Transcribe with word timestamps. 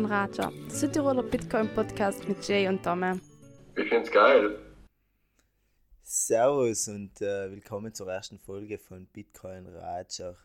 Bitcoin 0.00 0.04
Raja, 0.06 0.50
der 0.50 0.70
Südtiroler 0.70 1.22
Bitcoin 1.22 1.68
Podcast 1.74 2.26
mit 2.26 2.48
Jay 2.48 2.66
und 2.68 2.84
Dome. 2.86 3.20
Ich 3.76 3.86
find's 3.86 4.10
geil. 4.10 4.58
Servus 6.02 6.88
und 6.88 7.20
äh, 7.20 7.50
willkommen 7.50 7.92
zur 7.92 8.10
ersten 8.10 8.38
Folge 8.38 8.78
von 8.78 9.06
Bitcoin 9.06 9.66
Raja. 9.66 10.36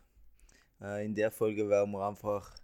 Äh, 0.82 1.06
in 1.06 1.14
der 1.14 1.30
Folge 1.30 1.70
werden 1.70 1.92
wir 1.92 2.06
einfach 2.06 2.54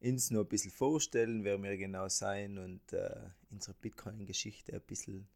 uns 0.00 0.30
noch 0.30 0.40
ein 0.40 0.48
bisschen 0.48 0.70
vorstellen, 0.70 1.44
wer 1.44 1.62
wir 1.62 1.76
genau 1.76 2.08
sein 2.08 2.56
und 2.56 2.94
äh, 2.94 3.10
unsere 3.50 3.74
Bitcoin-Geschichte 3.74 4.72
ein 4.72 4.80
bisschen 4.86 5.28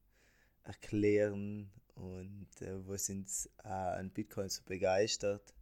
erklären 0.64 1.70
und 1.94 2.48
äh, 2.62 2.88
was 2.88 3.10
uns 3.10 3.50
äh, 3.64 3.68
an 3.68 4.08
Bitcoin 4.08 4.48
so 4.48 4.62
begeistert. 4.64 5.52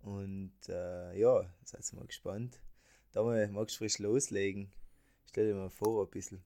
Und 0.00 0.54
äh, 0.70 1.18
ja, 1.18 1.44
seid 1.64 1.92
mal 1.92 2.06
gespannt. 2.06 2.60
Dame, 3.14 3.46
magst 3.52 3.76
du 3.76 3.78
frisch 3.78 3.98
loslegen? 4.00 4.72
Stell 5.28 5.46
dir 5.46 5.54
mal 5.54 5.70
vor 5.70 6.04
ein 6.04 6.10
bisschen. 6.10 6.42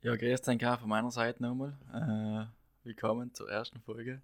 Ja, 0.00 0.16
grüß 0.16 0.40
dich 0.40 0.66
auch 0.66 0.80
von 0.80 0.88
meiner 0.88 1.10
Seite 1.10 1.42
nochmal. 1.42 1.76
Äh, 1.92 2.46
willkommen 2.86 3.34
zur 3.34 3.50
ersten 3.50 3.78
Folge. 3.82 4.22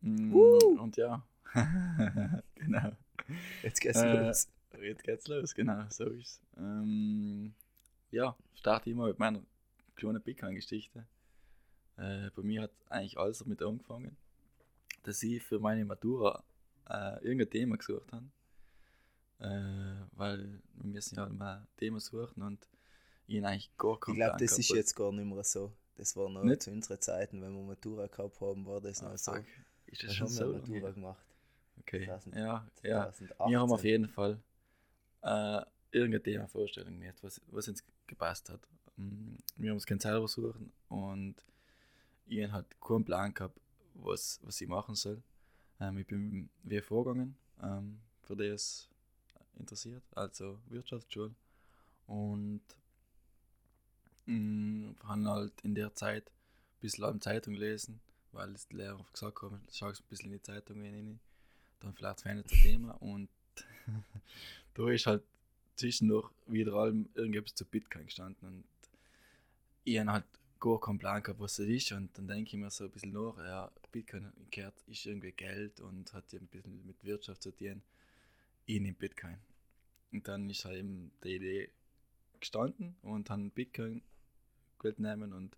Mm, 0.00 0.34
Uh. 0.34 0.80
Und 0.80 0.96
ja, 0.96 1.24
genau. 2.56 2.90
Jetzt 3.62 3.80
geht's 3.80 4.00
Äh, 4.00 4.26
los. 4.26 4.48
Jetzt 4.80 5.04
geht's 5.04 5.28
los, 5.28 5.54
genau, 5.54 5.84
so 5.90 6.06
ist 6.06 6.26
es. 6.26 6.40
Ähm, 6.56 7.54
ja, 8.10 8.36
starte 8.56 8.90
ich 8.90 8.96
mal 8.96 9.10
mit 9.10 9.18
meiner 9.20 9.40
kleinen 9.94 10.20
Bitcoin-Geschichte. 10.20 11.06
Äh, 11.98 12.30
bei 12.34 12.42
mir 12.42 12.62
hat 12.62 12.72
eigentlich 12.88 13.16
alles 13.16 13.38
damit 13.38 13.62
angefangen, 13.62 14.16
dass 15.04 15.22
ich 15.22 15.40
für 15.40 15.60
meine 15.60 15.84
Matura 15.84 16.42
äh, 16.90 17.22
irgendein 17.22 17.48
Thema 17.50 17.76
gesucht 17.76 18.12
habe. 18.12 18.26
Äh, 19.40 20.06
weil 20.12 20.60
wir 20.74 20.84
müssen 20.84 21.16
ja 21.16 21.28
mal 21.28 21.58
ein 21.58 21.66
Thema 21.76 22.00
suchen 22.00 22.42
und 22.42 22.66
ich 23.26 23.36
habe 23.38 23.48
eigentlich 23.48 23.76
gar 23.76 23.94
Ich 23.94 24.00
keinen 24.00 24.16
glaube, 24.16 24.30
Plan 24.30 24.46
das 24.46 24.58
ist 24.58 24.68
jetzt 24.70 24.94
gar 24.96 25.12
nicht 25.12 25.24
mehr 25.24 25.44
so. 25.44 25.72
Das 25.96 26.16
war 26.16 26.28
noch 26.28 26.44
Nicht? 26.44 26.62
zu 26.62 26.70
unseren 26.70 27.00
Zeiten, 27.00 27.42
wenn 27.42 27.54
wir 27.54 27.62
Matura 27.62 28.06
gehabt 28.06 28.40
haben, 28.40 28.66
war 28.66 28.80
das 28.80 29.02
Ah, 29.02 29.10
noch 29.10 29.18
so. 29.18 29.32
fuck. 29.32 29.44
Ist 29.86 30.02
das 30.02 30.10
Da 30.10 30.14
schon 30.14 30.26
haben 30.28 30.34
so 30.34 30.44
wir 30.44 30.52
Matura 30.60 30.78
her? 30.86 30.92
gemacht. 30.92 31.24
Okay, 31.80 32.04
2000 32.04 32.34
ja, 32.36 32.66
ja. 32.82 33.12
2018. 33.12 33.50
Wir 33.52 33.60
haben 33.60 33.72
auf 33.72 33.84
jeden 33.84 34.08
Fall 34.08 34.40
äh, 35.22 35.62
irgendeine 35.92 36.22
Themavorstellung 36.22 37.00
gehabt, 37.00 37.22
was, 37.22 37.40
was 37.48 37.68
uns 37.68 37.84
gepasst 38.06 38.50
hat. 38.50 38.60
Mm, 38.96 39.36
Wir 39.56 39.70
haben 39.70 39.76
uns 39.76 39.86
kein 39.86 40.00
selber 40.00 40.28
suchen 40.28 40.72
und 40.88 41.36
ich 42.26 42.42
habe 42.44 42.52
halt 42.52 42.80
keinen 42.80 43.04
Plan 43.04 43.34
gehabt, 43.34 43.58
was, 43.94 44.40
was 44.42 44.60
ich 44.60 44.68
machen 44.68 44.94
soll. 44.94 45.22
Ähm, 45.80 45.98
ich 45.98 46.06
bin 46.06 46.50
wie 46.64 46.80
vorgegangen, 46.80 47.36
ähm, 47.62 48.00
für 48.22 48.34
es 48.44 48.88
interessiert, 49.58 50.02
also 50.14 50.58
Wirtschaftsschule. 50.68 51.34
Und 52.06 52.62
mh, 54.26 54.94
habe 55.04 55.24
halt 55.28 55.52
in 55.62 55.74
der 55.74 55.94
Zeit 55.94 56.26
ein 56.26 56.80
bisschen 56.80 57.04
an 57.04 57.20
Zeitung 57.20 57.54
lesen, 57.54 58.00
weil 58.32 58.54
es 58.54 58.68
die 58.68 58.76
Lehrer 58.76 59.04
gesagt 59.12 59.42
haben, 59.42 59.60
schau 59.72 59.86
ein 59.86 59.94
bisschen 60.08 60.32
in 60.32 60.38
die 60.38 60.42
Zeitung 60.42 60.80
rein, 60.82 61.20
dann 61.80 61.94
vielleicht 61.94 62.20
verändert 62.20 62.50
das 62.50 62.62
Thema. 62.62 62.92
Und 63.02 63.28
da 64.74 64.90
ist 64.90 65.06
halt 65.06 65.22
zwischendurch 65.76 66.30
wieder 66.46 66.74
allem 66.74 67.08
irgendetwas 67.14 67.54
zu 67.54 67.64
Bitcoin 67.64 68.06
gestanden. 68.06 68.48
Und 68.48 68.64
ich 69.84 69.98
habe 69.98 70.12
halt 70.12 70.24
gar 70.60 70.80
keinen 70.80 70.98
Plan 70.98 71.22
gehabt, 71.22 71.40
was 71.40 71.56
das 71.56 71.66
ist. 71.66 71.92
Und 71.92 72.16
dann 72.18 72.28
denke 72.28 72.56
ich 72.56 72.62
mir 72.62 72.70
so 72.70 72.84
ein 72.84 72.90
bisschen 72.90 73.12
nach, 73.12 73.36
ja, 73.38 73.70
Bitcoin 73.92 74.32
gehört, 74.50 74.74
ist 74.86 75.06
irgendwie 75.06 75.32
Geld 75.32 75.80
und 75.80 76.12
hat 76.12 76.32
ja 76.32 76.38
ein 76.38 76.46
bisschen 76.46 76.86
mit 76.86 77.02
Wirtschaft 77.04 77.42
zu 77.42 77.50
tun, 77.52 77.82
ich 78.66 78.80
nehme 78.80 78.96
Bitcoin. 78.96 79.38
Und 80.12 80.26
dann 80.26 80.48
ist 80.48 80.64
halt 80.64 80.78
eben 80.78 81.12
die 81.22 81.36
Idee 81.36 81.70
gestanden 82.40 82.96
und 83.02 83.30
haben 83.30 83.50
Bitcoin 83.50 84.02
gewählt 84.78 85.00
nehmen 85.00 85.32
und 85.32 85.56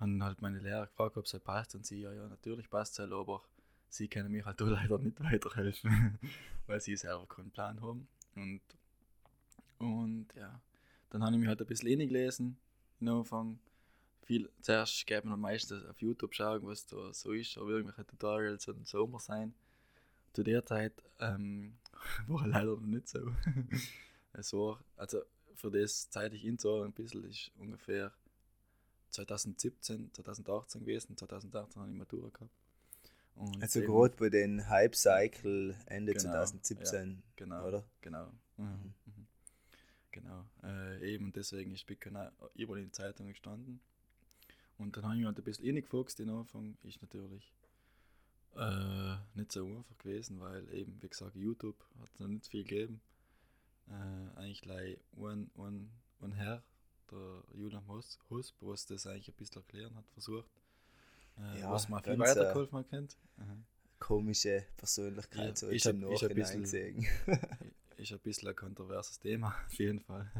haben 0.00 0.22
halt 0.22 0.42
meine 0.42 0.58
Lehrer 0.58 0.86
gefragt, 0.86 1.16
ob 1.16 1.24
es 1.24 1.32
halt 1.32 1.44
passt 1.44 1.74
und 1.74 1.86
sie, 1.86 2.00
ja, 2.00 2.12
ja, 2.12 2.28
natürlich 2.28 2.68
passt 2.68 2.94
es 2.94 2.98
halt, 2.98 3.12
aber 3.12 3.42
sie 3.88 4.08
können 4.08 4.30
mir 4.30 4.44
halt 4.44 4.60
leider 4.60 4.98
nicht 4.98 5.22
weiterhelfen, 5.22 6.18
weil 6.66 6.80
sie 6.80 6.96
selber 6.96 7.26
keinen 7.26 7.50
Plan 7.50 7.80
haben. 7.80 8.08
Und, 8.34 8.60
und 9.78 10.26
ja, 10.36 10.60
dann 11.10 11.22
habe 11.22 11.34
ich 11.34 11.38
mich 11.38 11.48
halt 11.48 11.60
ein 11.60 11.66
bisschen 11.66 12.00
eingelesen, 12.00 12.56
am 13.00 13.08
Anfang. 13.08 13.58
Viel, 14.22 14.50
zuerst 14.62 15.06
geht 15.06 15.24
man 15.26 15.38
meistens 15.38 15.84
auf 15.84 16.00
YouTube 16.00 16.34
schauen, 16.34 16.62
was 16.62 16.86
da 16.86 17.12
so 17.12 17.32
ist, 17.32 17.58
aber 17.58 17.70
irgendwelche 17.70 18.06
Tutorials 18.06 18.66
und 18.68 18.88
so 18.88 19.04
immer 19.04 19.20
sein. 19.20 19.54
Zu 20.32 20.42
der 20.42 20.64
Zeit 20.64 20.94
ähm, 21.20 21.76
war 22.26 22.46
leider 22.46 22.76
noch 22.76 22.80
nicht 22.80 23.08
so. 23.08 23.20
es 24.32 24.52
war, 24.52 24.82
also 24.96 25.22
für 25.54 25.70
das 25.70 26.10
zeitlich 26.10 26.42
hinzuhören 26.42 26.88
ein 26.88 26.92
bisschen 26.92 27.24
ist 27.24 27.50
ungefähr 27.58 28.12
2017, 29.10 30.12
2018 30.12 30.80
gewesen. 30.80 31.16
2018 31.16 31.80
habe 31.80 31.90
ich 31.90 31.96
Matura 31.96 32.28
gehabt. 32.30 32.50
Und 33.36 33.62
Also 33.62 33.80
gerade 33.80 34.16
bei 34.16 34.28
den 34.28 34.68
Hype-Cycle 34.68 35.76
Ende 35.86 36.12
Genau, 36.12 36.24
2017, 36.24 37.22
Genau. 37.36 37.66
oder? 37.66 37.84
Genau. 38.00 38.30
Mhm. 38.56 38.94
Mhm. 39.06 39.26
Genau. 40.12 40.44
Äh, 40.62 41.14
eben 41.14 41.32
deswegen 41.32 41.72
ist 41.72 41.86
Bitcoin 41.86 42.16
überall 42.54 42.78
in 42.78 42.86
den 42.86 42.92
Zeitungen 42.92 43.32
gestanden. 43.32 43.80
Und 44.78 44.96
dann 44.96 45.04
habe 45.04 45.14
ich 45.14 45.18
mich 45.18 45.26
halt 45.26 45.38
ein 45.38 45.44
bisschen 45.44 45.64
reingefuchst 45.66 46.20
in 46.20 46.28
den 46.28 46.36
Anfang. 46.36 46.76
Ist 46.82 47.02
natürlich 47.02 47.52
äh, 48.56 49.16
nicht 49.38 49.52
so 49.52 49.66
einfach 49.66 49.98
gewesen, 49.98 50.40
weil 50.40 50.68
eben, 50.72 50.96
wie 51.02 51.08
gesagt, 51.08 51.34
YouTube 51.36 51.76
hat 52.00 52.08
es 52.12 52.18
noch 52.20 52.28
nicht 52.28 52.46
viel 52.48 52.62
gegeben. 52.64 53.00
Äh, 53.88 54.38
eigentlich 54.38 54.62
gleich 54.62 54.98
ein, 55.16 55.50
ein, 55.58 55.90
ein 56.20 56.32
Herr, 56.32 56.62
der 57.10 57.42
Julian 57.54 57.86
Hus, 57.88 58.18
Husp, 58.30 58.54
was 58.60 58.86
das 58.86 59.06
eigentlich 59.06 59.28
ein 59.28 59.34
bisschen 59.34 59.56
erklären 59.62 59.94
hat, 59.96 60.08
versucht. 60.10 60.48
Äh, 61.38 61.60
Ja, 61.60 61.70
was 61.70 61.88
man 61.88 62.02
viel 62.02 62.14
äh, 62.14 62.18
weitergeholfen 62.18 62.78
hat. 62.78 62.88
kennt. 62.88 63.16
Mhm. 63.36 63.64
Komische 63.98 64.64
Persönlichkeit, 64.76 65.48
Ja, 65.48 65.56
so 65.56 65.68
ich 65.68 65.84
jetzt 65.84 65.86
im 65.94 66.04
hab- 66.04 66.12
ich 66.12 66.22
hab 66.22 66.30
ein 66.30 66.36
Nachhinein 66.38 66.60
bisschen- 66.62 66.96
gesehen. 66.96 67.06
Ist 67.96 68.12
ein 68.12 68.18
bisschen 68.20 68.48
ein 68.48 68.56
kontroverses 68.56 69.18
Thema, 69.20 69.54
auf 69.66 69.74
jeden 69.78 70.00
Fall. 70.00 70.30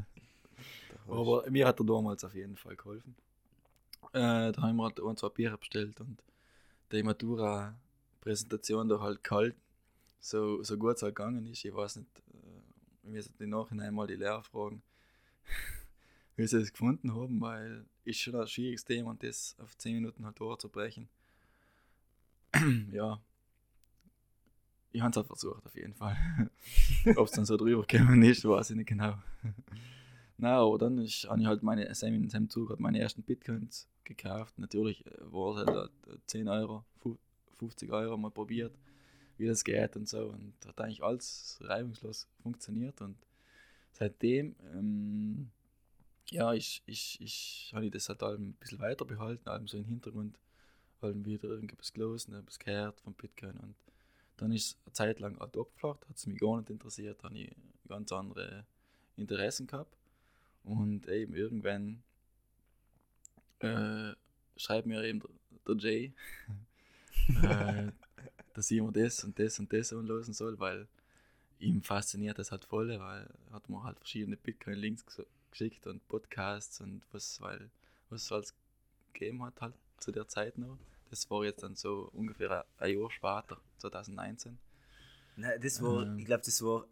Aber 1.06 1.48
mir 1.50 1.66
hat 1.66 1.78
er 1.80 1.86
damals 1.86 2.24
auf 2.24 2.34
jeden 2.34 2.56
Fall 2.56 2.76
geholfen. 2.76 3.14
Äh, 4.12 4.53
da 4.53 4.54
haben 4.62 4.76
wir 4.76 4.84
halt 4.84 5.00
ein, 5.00 5.16
zwei 5.16 5.28
Bier 5.28 5.56
bestellt 5.56 6.00
und 6.00 6.22
die 6.92 7.03
Matura-Präsentation 8.24 8.88
da 8.88 9.00
halt 9.00 9.22
kalt, 9.22 9.54
so, 10.20 10.62
so 10.62 10.76
gut 10.76 10.96
es 10.96 11.02
halt 11.02 11.14
gegangen 11.14 11.46
ist. 11.46 11.64
Ich 11.64 11.74
weiß 11.74 11.96
nicht, 11.96 12.08
äh, 12.32 13.02
wir 13.02 13.12
müssen 13.12 13.34
im 13.38 13.50
Nachhinein 13.50 13.94
mal 13.94 14.06
die 14.06 14.14
Lehrer 14.16 14.42
fragen, 14.42 14.82
wie 16.36 16.46
sie 16.46 16.58
das 16.58 16.72
gefunden 16.72 17.14
haben, 17.14 17.40
weil 17.40 17.84
ist 18.04 18.20
schon 18.20 18.34
ein 18.34 18.46
schwieriges 18.46 18.84
Thema 18.84 19.10
und 19.10 19.22
das 19.22 19.56
auf 19.58 19.76
10 19.78 19.94
Minuten 19.94 20.24
halt 20.24 20.38
durchzubrechen. 20.38 21.08
ja. 22.92 23.20
Ich 24.92 25.00
habe 25.00 25.10
es 25.10 25.16
halt 25.16 25.26
versucht, 25.26 25.66
auf 25.66 25.74
jeden 25.74 25.94
Fall. 25.94 26.16
Ob 27.16 27.26
es 27.26 27.32
dann 27.32 27.44
so 27.44 27.56
drüber 27.56 27.84
gekommen 27.84 28.22
ist, 28.22 28.44
weiß 28.44 28.70
ich 28.70 28.76
nicht 28.76 28.86
genau. 28.88 29.14
Na, 30.36 30.58
aber 30.58 30.78
dann 30.78 30.96
habe 30.98 31.06
ich 31.06 31.26
halt 31.28 31.62
meine, 31.62 31.92
Sam 31.94 32.14
in 32.14 32.28
seinem 32.28 32.48
Zug 32.50 32.78
meine 32.78 32.98
ersten 32.98 33.22
Bitcoins 33.22 33.88
gekauft. 34.04 34.58
Natürlich 34.58 35.04
äh, 35.06 35.10
war 35.32 35.56
es 35.56 35.66
halt 35.66 35.91
äh, 36.06 36.18
10 36.26 36.48
Euro, 36.48 36.84
fu- 36.98 37.18
50 37.56 37.91
Euro 37.92 38.16
mal 38.16 38.31
probiert, 38.31 38.76
wie 39.38 39.47
das 39.47 39.65
geht 39.65 39.97
und 39.97 40.09
so. 40.09 40.28
Und 40.28 40.54
hat 40.66 40.81
eigentlich 40.81 41.03
alles 41.03 41.59
reibungslos 41.62 42.28
funktioniert. 42.42 43.01
Und 43.01 43.16
seitdem, 43.92 44.54
ähm, 44.72 45.51
ja, 46.30 46.53
ich, 46.53 46.83
ich, 46.86 47.21
ich 47.21 47.72
habe 47.74 47.86
ich 47.86 47.92
das 47.92 48.09
halt 48.09 48.22
ein 48.22 48.54
bisschen 48.54 48.80
weiter 48.80 49.04
behalten, 49.04 49.48
allem 49.48 49.66
so 49.66 49.78
im 49.78 49.84
Hintergrund, 49.84 50.39
allem 51.01 51.24
wieder 51.24 51.48
irgendwas 51.48 51.92
gelesen, 51.92 52.34
etwas 52.34 52.59
gehört 52.59 53.01
von 53.01 53.15
Bitcoin. 53.15 53.56
Und 53.59 53.74
dann 54.36 54.53
ist 54.53 54.66
es 54.66 54.77
eine 54.84 54.92
Zeit 54.92 55.21
lang 55.21 55.39
halt 55.39 55.56
abgeflacht, 55.56 56.09
hat 56.09 56.16
es 56.16 56.27
mich 56.27 56.39
gar 56.39 56.59
nicht 56.59 56.71
interessiert, 56.71 57.22
habe 57.22 57.39
ich 57.39 57.54
ganz 57.89 58.10
andere 58.12 58.66
Interessen 59.16 59.66
gehabt. 59.66 59.97
Und 60.65 61.09
eben 61.09 61.34
irgendwann 61.34 62.03
äh, 63.60 64.12
schreibt 64.56 64.86
mir 64.86 65.03
eben 65.04 65.21
der, 65.21 65.30
der 65.66 65.77
Jay, 65.77 66.12
äh, 67.42 67.92
dass 68.54 68.71
ich 68.71 68.80
mir 68.82 68.92
das 68.92 69.24
und 69.24 69.38
das 69.38 69.59
und 69.60 69.72
das 69.72 69.92
anlösen 69.92 70.34
soll, 70.34 70.59
weil 70.60 70.88
ihm 71.60 71.82
fasziniert 71.82 72.38
das 72.38 72.53
halt 72.53 72.65
voll, 72.65 72.88
weil 73.00 73.28
hat 73.53 73.68
mir 73.68 73.82
halt 73.84 73.98
verschiedene 73.98 74.36
Bitcoin-Links 74.36 75.04
ges- 75.06 75.26
geschickt 75.50 75.86
und 75.86 76.06
Podcasts 76.09 76.80
und 76.80 77.03
was, 77.12 77.41
weil, 77.41 77.71
was 78.10 78.24
es 78.24 78.32
alles 78.32 78.54
gegeben 79.12 79.42
hat 79.44 79.60
halt 79.60 79.74
zu 79.98 80.12
der 80.12 80.28
Zeit 80.28 80.59
noch. 80.59 80.78
Das 81.10 81.30
war 81.30 81.44
jetzt 81.44 81.62
dann 81.62 81.76
so 81.76 82.10
ungefähr 82.12 82.66
ein 82.78 82.98
Jahr 82.98 83.10
später, 83.10 83.60
2019. 83.78 84.59
Nein, 85.36 85.60
das 85.60 85.80
war, 85.80 86.06
Ähm. 86.06 86.16
ich 86.16 86.27
glaube, 86.27 86.42
das 86.44 86.62
war 86.62 86.86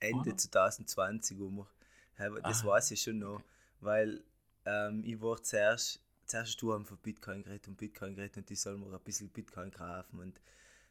Ende 0.00 0.34
Oder? 0.34 0.36
2020 0.36 1.40
um. 1.40 1.66
Das 2.44 2.64
Ah, 2.64 2.64
weiß 2.64 2.92
ich 2.92 3.02
schon 3.02 3.20
noch, 3.20 3.42
okay. 3.42 3.44
weil 3.80 4.24
ähm, 4.66 5.04
ich 5.04 5.20
war 5.22 5.42
zuerst, 5.42 6.00
zuerst 6.28 6.50
hast 6.52 6.62
du 6.62 6.74
haben 6.74 6.86
von 6.86 6.98
Bitcoin 6.98 7.42
geredet 7.44 7.68
und 7.68 7.78
Bitcoin 7.78 8.16
geredet 8.16 8.38
und 8.38 8.50
die 8.50 8.56
sollen 8.56 8.80
mir 8.80 8.94
ein 8.94 9.00
bisschen 9.04 9.30
Bitcoin 9.30 9.70
kaufen 9.72 10.20
und 10.20 10.40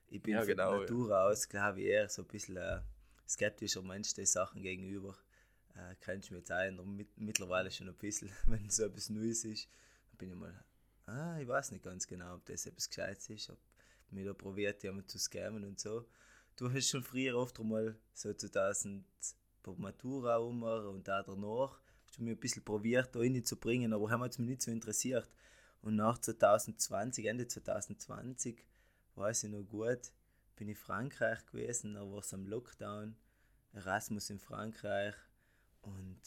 ich 0.10 0.22
bin 0.24 0.39
Ja, 0.39 0.44
von 0.44 0.56
genau, 0.56 0.84
ja. 0.84 0.89
Natur 0.89 1.19
aus, 1.19 1.50
glaube 1.50 1.81
ich, 1.81 1.88
eher 1.88 2.10
so 2.10 2.24
ein 2.24 2.28
bisschen 2.30 2.57
ein 2.57 2.84
skeptischer 3.28 3.81
Mensch 3.84 4.13
den 4.13 4.25
Sachen 4.25 4.62
gegenüber. 4.63 5.18
äh, 5.75 5.95
kennst 6.01 6.30
du 6.30 6.34
mich 6.36 6.42
jetzt 6.42 6.51
auch 6.51 6.86
mit, 6.86 7.18
mittlerweile 7.18 7.72
schon 7.72 7.89
ein 7.89 7.95
bisschen, 7.95 8.31
wenn 8.48 8.69
so 8.69 8.86
etwas 8.86 9.10
Neues 9.10 9.45
ist, 9.45 9.69
dann 10.12 10.18
bin 10.18 10.30
ich 10.31 10.36
mal, 10.36 10.63
ah, 11.06 11.38
ich 11.40 11.48
weiß 11.48 11.72
nicht 11.72 11.83
ganz 11.83 12.07
genau, 12.07 12.36
ob 12.36 12.45
das 12.45 12.66
etwas 12.66 12.90
Gescheites 12.90 13.30
ist, 13.30 13.50
ob 13.50 13.60
mir 14.12 14.25
da 14.25 14.33
probiert, 14.33 14.83
jemanden 14.83 15.07
zu 15.07 15.19
scammen 15.19 15.63
und 15.66 15.80
so. 15.80 16.06
Du 16.56 16.72
hast 16.72 16.90
schon 16.90 17.04
früher 17.04 17.38
oft 17.38 17.60
mal 17.60 17.95
so 18.13 18.33
2000 18.33 19.06
bei 19.63 19.74
Matura 19.78 20.38
um 20.38 20.63
und 20.63 21.10
auch 21.10 21.24
danach 21.25 21.80
du 22.18 22.24
mir 22.24 22.31
ein 22.31 22.40
bisschen 22.40 22.64
probiert, 22.64 23.16
da 23.16 23.19
reinzubringen, 23.19 23.94
aber 23.94 24.10
haben 24.10 24.22
mich 24.22 24.38
nicht 24.38 24.62
so 24.62 24.72
interessiert. 24.72 25.30
Und 25.81 25.96
nach 25.96 26.18
2020, 26.18 27.25
Ende 27.25 27.48
2020, 27.48 28.66
weiß 29.16 29.44
ich 29.44 29.52
noch 29.52 29.64
gut, 29.64 30.12
bin 30.56 30.69
ich 30.69 30.78
in 30.78 30.84
Frankreich 30.84 31.46
gewesen, 31.46 31.94
da 31.94 32.02
war 32.02 32.19
es 32.19 32.34
am 32.34 32.46
Lockdown, 32.46 33.16
Erasmus 33.74 34.30
in 34.30 34.40
Frankreich 34.40 35.16
und 35.81 36.19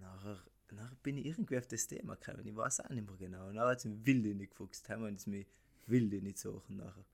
nachher, 0.00 0.42
nachher 0.70 0.96
bin 1.02 1.16
ich 1.16 1.26
irgendwie 1.26 1.58
auf 1.58 1.66
das 1.66 1.86
Thema 1.86 2.16
gekommen, 2.16 2.46
ich 2.46 2.54
weiß 2.54 2.80
auch 2.80 2.90
nicht 2.90 3.06
mehr 3.06 3.16
genau. 3.16 3.48
Und 3.48 3.54
nachher 3.54 3.70
hat 3.70 3.78
es 3.78 3.84
mich 3.86 4.04
wild 4.04 4.26
in 4.26 4.38
die 4.38 4.48
gefuchst, 4.48 4.88
haben 4.88 5.02
wir 5.02 5.08
uns 5.08 5.26
mich 5.26 5.46
wild 5.86 6.12
in 6.12 6.24
die 6.24 6.36
suchen 6.36 6.76
nachher. 6.76 7.04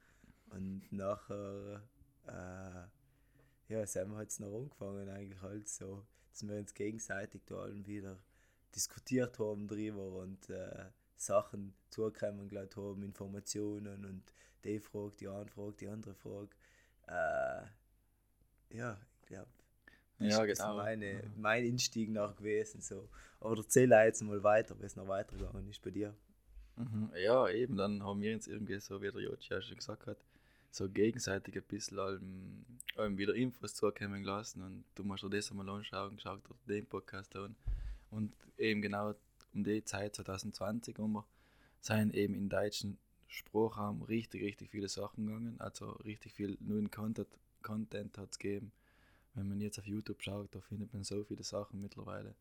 Und 0.50 0.90
nachher, 0.90 1.82
äh, 2.26 3.72
ja, 3.72 3.86
sind 3.86 4.10
wir 4.10 4.22
jetzt 4.22 4.40
noch 4.40 4.54
angefangen 4.54 5.08
eigentlich 5.08 5.40
halt 5.40 5.68
so, 5.68 6.06
dass 6.30 6.46
wir 6.46 6.56
uns 6.56 6.74
gegenseitig 6.74 7.42
da 7.46 7.56
allen 7.62 7.86
wieder 7.86 8.18
diskutiert 8.74 9.38
haben 9.38 9.66
drüber 9.68 10.16
und 10.16 10.48
äh, 10.50 10.86
Sachen 11.16 11.74
zukommen 11.90 12.48
gelassen 12.48 12.76
haben, 12.76 13.02
Informationen 13.02 14.04
und 14.04 14.22
die 14.64 14.80
Frage, 14.80 15.14
die 15.20 15.28
eine 15.28 15.46
Frage, 15.46 15.76
die 15.80 15.88
andere 15.88 16.14
Frage. 16.14 16.50
Äh, 17.06 17.62
ja, 18.70 18.98
ich 19.22 19.26
glaube, 19.28 19.50
das 20.18 20.38
Ja, 20.38 20.44
ist 20.44 20.58
genau. 20.58 20.76
meine, 20.76 21.30
mein 21.36 21.64
Einstieg 21.64 22.10
nach 22.10 22.36
gewesen. 22.36 22.80
So. 22.80 23.08
Aber 23.40 23.56
erzähl 23.58 23.90
jetzt 23.90 24.22
mal 24.22 24.42
weiter, 24.42 24.78
wie 24.80 24.84
es 24.86 24.96
noch 24.96 25.08
weitergegangen 25.08 25.68
ist 25.68 25.82
bei 25.82 25.90
dir. 25.90 26.14
Mhm. 26.76 27.12
Ja, 27.16 27.48
eben, 27.48 27.76
dann 27.76 28.02
haben 28.02 28.20
wir 28.20 28.34
uns 28.34 28.46
irgendwie 28.46 28.78
so, 28.80 29.02
wie 29.02 29.10
der 29.10 29.20
Jochi 29.22 29.52
ja 29.52 29.60
schon 29.60 29.76
gesagt 29.76 30.06
hat, 30.06 30.18
so 30.70 30.88
gegenseitig 30.88 31.56
ein 31.56 31.62
bisschen 31.62 31.98
allem, 31.98 32.64
allem 32.96 33.18
wieder 33.18 33.34
Infos 33.34 33.74
zukommen 33.74 34.22
gelassen 34.22 34.62
und 34.62 34.84
du 34.94 35.04
musst 35.04 35.22
dir 35.22 35.30
das 35.30 35.50
einmal 35.50 35.68
anschauen, 35.68 36.16
geschaut 36.16 36.40
dir 36.66 36.74
den 36.74 36.86
Podcast 36.86 37.34
an. 37.36 37.56
Und 38.10 38.34
eben 38.56 38.82
genau 38.82 39.14
um 39.54 39.64
die 39.64 39.84
Zeit 39.84 40.14
2020 40.14 40.98
um 40.98 41.24
sind 41.80 42.14
eben 42.14 42.34
im 42.34 42.48
deutschen 42.48 42.98
Sprachraum 43.28 44.02
richtig, 44.02 44.42
richtig 44.42 44.70
viele 44.70 44.88
Sachen 44.88 45.26
gegangen. 45.26 45.60
Also 45.60 45.90
richtig 46.04 46.32
viel 46.32 46.56
neuen 46.60 46.90
Content, 46.90 47.28
Content 47.62 48.16
hat 48.18 48.32
es 48.32 48.38
gegeben. 48.38 48.72
Wenn 49.34 49.48
man 49.48 49.60
jetzt 49.60 49.78
auf 49.78 49.86
YouTube 49.86 50.22
schaut, 50.22 50.54
da 50.54 50.60
findet 50.60 50.92
man 50.92 51.04
so 51.04 51.22
viele 51.24 51.44
Sachen 51.44 51.80
mittlerweile. 51.80 52.34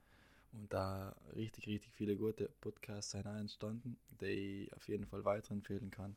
Und 0.54 0.72
da 0.74 1.16
richtig, 1.36 1.68
richtig 1.68 1.92
viele 1.94 2.16
gute 2.16 2.50
Podcasts 2.62 3.12
sind 3.12 3.28
auch 3.28 3.36
entstanden, 3.36 3.98
die 4.22 4.64
ich 4.64 4.74
auf 4.74 4.88
jeden 4.88 5.06
Fall 5.06 5.24
weiterempfehlen 5.26 5.92
kann. 5.92 6.16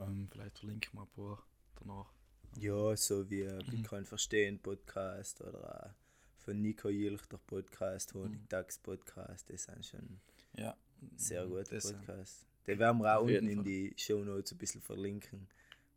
Ähm, 0.00 0.28
vielleicht 0.30 0.58
verlinken 0.58 0.94
wir 0.94 1.02
ein 1.02 1.08
paar 1.08 1.46
danach. 1.78 2.12
Ja, 2.56 2.96
so 2.96 3.28
wie 3.30 3.44
Bitcoin 3.70 4.04
Verstehen 4.04 4.58
Podcast 4.58 5.40
oder 5.42 5.86
auch 5.86 5.94
von 6.40 6.60
Nico 6.60 6.88
Jilch 6.88 7.26
der 7.26 7.36
Podcast, 7.36 8.14
Honigdachs 8.14 8.78
Podcast, 8.78 9.50
das 9.50 9.64
sind 9.64 9.84
schon 9.84 10.20
Ja, 10.56 10.76
sehr 11.16 11.46
mhm, 11.46 11.50
gute 11.50 11.78
Podcasts. 11.78 12.46
Die 12.66 12.78
werden 12.78 12.98
wir 12.98 13.16
auch 13.16 13.22
unten 13.22 13.46
in 13.46 13.56
Fall. 13.56 13.64
die 13.64 13.94
Show 13.96 14.24
Notes 14.24 14.52
ein 14.52 14.58
bisschen 14.58 14.80
verlinken, 14.80 15.48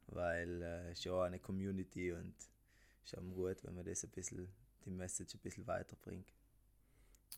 weil 0.08 0.62
äh, 0.62 0.92
es 0.92 1.00
ist 1.00 1.06
ja 1.06 1.14
auch 1.14 1.22
eine 1.22 1.40
Community 1.40 2.12
und 2.12 2.36
es 3.04 3.14
ist 3.14 3.18
auch 3.18 3.24
gut, 3.24 3.64
wenn 3.64 3.74
man 3.74 3.86
das 3.86 4.04
ein 4.04 4.12
bisschen, 4.12 4.48
die 4.86 4.92
Message 4.92 5.36
ein 5.36 5.40
bisschen 5.40 5.66
weiterbringt. 5.66 6.32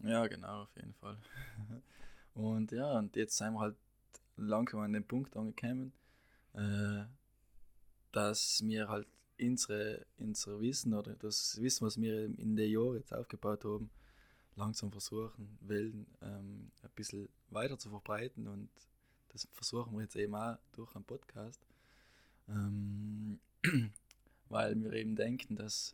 Ja, 0.03 0.27
genau, 0.27 0.63
auf 0.63 0.75
jeden 0.75 0.93
Fall. 0.95 1.17
und 2.33 2.71
ja, 2.71 2.97
und 2.97 3.15
jetzt 3.15 3.37
sind 3.37 3.53
wir 3.53 3.59
halt 3.59 3.77
langsam 4.35 4.81
an 4.81 4.93
den 4.93 5.05
Punkt 5.05 5.37
angekommen, 5.37 5.93
äh, 6.55 7.05
dass 8.11 8.63
wir 8.65 8.87
halt 8.87 9.07
unsere, 9.39 10.05
unser 10.17 10.59
Wissen 10.61 10.93
oder 10.93 11.13
das 11.15 11.59
Wissen, 11.61 11.85
was 11.85 11.99
wir 11.99 12.25
in 12.25 12.55
den 12.55 12.71
Jahren 12.71 12.95
jetzt 12.95 13.13
aufgebaut 13.13 13.65
haben, 13.65 13.89
langsam 14.55 14.91
versuchen, 14.91 15.57
wollen, 15.61 16.07
ähm, 16.21 16.71
ein 16.81 16.89
bisschen 16.95 17.27
weiter 17.49 17.77
zu 17.77 17.89
verbreiten 17.89 18.47
und 18.47 18.69
das 19.29 19.47
versuchen 19.51 19.93
wir 19.93 20.03
jetzt 20.03 20.15
eben 20.15 20.33
auch 20.33 20.57
durch 20.71 20.95
einen 20.95 21.03
Podcast, 21.03 21.59
ähm, 22.47 23.39
weil 24.49 24.81
wir 24.81 24.93
eben 24.93 25.15
denken, 25.17 25.57
dass 25.57 25.93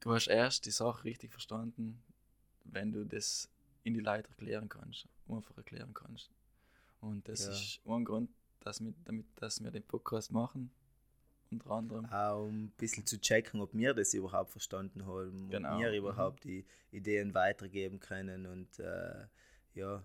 du 0.00 0.12
hast 0.14 0.28
erst 0.28 0.66
die 0.66 0.70
Sache 0.70 1.04
richtig 1.04 1.32
verstanden, 1.32 2.00
wenn 2.64 2.92
du 2.92 3.04
das 3.04 3.48
in 3.82 3.94
die 3.94 4.00
Leute 4.00 4.28
erklären 4.28 4.68
kannst, 4.68 5.08
einfach 5.28 5.56
erklären 5.56 5.92
kannst. 5.92 6.30
Und 7.00 7.26
das 7.26 7.40
Ja. 7.40 7.50
ist 7.50 7.80
ein 7.84 8.04
Grund, 8.04 8.30
dass 8.64 8.80
wir, 8.80 8.94
damit, 9.04 9.26
dass 9.36 9.62
wir 9.62 9.70
den 9.70 9.82
Podcast 9.82 10.32
machen, 10.32 10.70
unter 11.50 11.70
anderem. 11.70 12.06
Auch 12.06 12.46
um 12.46 12.64
ein 12.64 12.72
bisschen 12.78 13.06
zu 13.06 13.20
checken, 13.20 13.60
ob 13.60 13.74
wir 13.74 13.94
das 13.94 14.14
überhaupt 14.14 14.50
verstanden 14.50 15.06
haben, 15.06 15.50
Genau, 15.50 15.74
ob 15.74 15.80
wir 15.80 15.88
mhm. 15.90 15.96
überhaupt 15.96 16.44
die 16.44 16.64
Ideen 16.90 17.34
weitergeben 17.34 18.00
können 18.00 18.46
und 18.46 18.78
äh, 18.78 19.26
ja, 19.74 20.04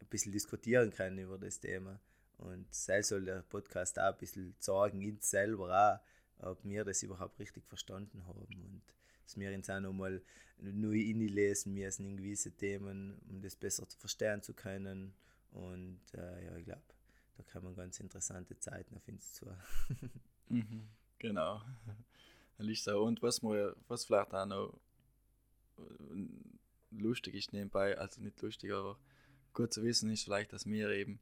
ein 0.00 0.06
bisschen 0.10 0.32
diskutieren 0.32 0.90
können 0.90 1.18
über 1.18 1.38
das 1.38 1.60
Thema. 1.60 2.00
Und 2.38 2.72
selbst 2.74 3.08
soll 3.08 3.24
der 3.24 3.42
Podcast 3.42 3.98
auch 3.98 4.12
ein 4.12 4.18
bisschen 4.18 4.54
sagen, 4.58 4.98
uns 4.98 5.30
selber 5.30 6.00
auch, 6.38 6.46
ob 6.50 6.64
wir 6.64 6.84
das 6.84 7.02
überhaupt 7.02 7.38
richtig 7.38 7.64
verstanden 7.66 8.26
haben 8.26 8.62
und 8.64 8.82
dass 9.22 9.38
wir 9.38 9.54
uns 9.54 9.70
auch 9.70 9.80
nochmal 9.80 10.20
neu 10.58 10.98
inlesen 10.98 11.74
müssen 11.74 12.06
in 12.06 12.16
gewisse 12.16 12.52
Themen, 12.52 13.18
um 13.28 13.40
das 13.40 13.56
besser 13.56 13.88
zu 13.88 13.98
verstehen 13.98 14.42
zu 14.42 14.52
können. 14.52 15.14
Und 15.52 16.00
äh, 16.14 16.44
ja, 16.44 16.56
ich 16.56 16.64
glaube, 16.64 16.82
da 17.36 17.42
kommen 17.44 17.74
ganz 17.74 18.00
interessante 18.00 18.58
Zeiten 18.58 18.96
auf 18.96 19.08
uns 19.08 19.32
zu. 19.32 19.46
Mhm, 20.50 20.88
genau. 21.18 21.62
Und 22.58 23.22
was, 23.22 23.42
wir, 23.42 23.74
was 23.88 24.04
vielleicht 24.04 24.34
auch 24.34 24.44
noch 24.44 24.78
äh, 25.78 26.28
lustig 26.90 27.34
ist 27.34 27.52
nebenbei, 27.54 27.98
also 27.98 28.20
nicht 28.20 28.40
lustig, 28.42 28.70
aber 28.72 28.98
gut 29.54 29.72
zu 29.72 29.82
wissen 29.82 30.10
ist 30.10 30.24
vielleicht, 30.24 30.52
dass 30.52 30.66
wir 30.66 30.90
eben, 30.90 31.18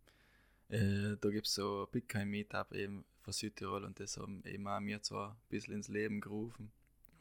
äh, 0.68 1.16
da 1.20 1.30
gibt 1.30 1.46
es 1.46 1.54
so 1.54 1.88
Bitcoin 1.90 2.28
Meetup 2.28 2.72
eben 2.72 3.04
von 3.20 3.32
Südtirol 3.32 3.84
und 3.84 4.00
das 4.00 4.16
haben 4.16 4.42
eben 4.44 4.66
auch 4.66 4.80
wir 4.80 5.00
zwar 5.02 5.30
ein 5.30 5.36
bisschen 5.48 5.74
ins 5.74 5.88
Leben 5.88 6.20
gerufen 6.20 6.72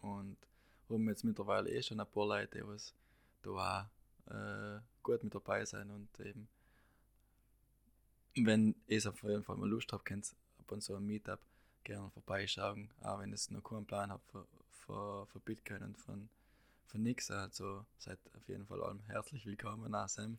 und 0.01 0.37
haben 0.89 1.07
jetzt 1.07 1.23
mittlerweile 1.23 1.69
eh 1.69 1.83
schon 1.83 1.99
ein 1.99 2.11
paar 2.11 2.27
Leute, 2.27 2.59
die 2.59 2.77
da 3.43 3.89
auch 4.27 4.33
äh, 4.33 4.81
gut 5.03 5.23
mit 5.23 5.35
dabei 5.35 5.65
sein 5.65 5.91
und 5.91 6.19
eben 6.19 6.47
wenn 8.35 8.75
ihr 8.87 9.05
auf 9.07 9.23
jeden 9.23 9.43
Fall 9.43 9.57
mal 9.57 9.69
Lust 9.69 9.91
habt, 9.91 10.05
könnt 10.05 10.25
ihr 10.25 10.59
ab 10.59 10.71
und 10.71 10.81
zu 10.81 10.95
ein 10.95 11.05
Meetup 11.05 11.39
gerne 11.83 12.09
vorbeischauen, 12.11 12.89
auch 13.01 13.19
wenn 13.19 13.31
ihr 13.31 13.39
noch 13.49 13.63
keinen 13.63 13.85
Plan 13.85 14.11
habt 14.11 14.29
für, 14.31 14.45
für, 14.69 15.25
für 15.27 15.39
Bitcoin 15.39 15.83
und 15.83 15.97
von, 15.97 16.29
von 16.85 17.03
nix. 17.03 17.31
Also 17.31 17.85
seid 17.97 18.19
auf 18.35 18.47
jeden 18.47 18.65
Fall 18.65 18.81
allem 18.83 19.01
herzlich 19.07 19.45
willkommen, 19.45 19.93
auch 19.93 20.07
Sam. 20.07 20.37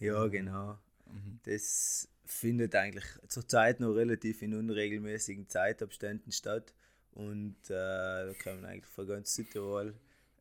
Ja, 0.00 0.26
genau. 0.28 0.78
Mhm. 1.06 1.40
Das 1.44 2.08
findet 2.24 2.74
eigentlich 2.74 3.06
zurzeit 3.28 3.80
noch 3.80 3.92
relativ 3.92 4.42
in 4.42 4.54
unregelmäßigen 4.54 5.48
Zeitabständen 5.48 6.32
statt. 6.32 6.74
Und 7.12 7.56
äh, 7.64 8.26
da 8.26 8.32
kommen 8.42 8.64
eigentlich 8.64 8.86
von 8.86 9.06
ganz 9.06 9.34
Südtirol 9.34 9.94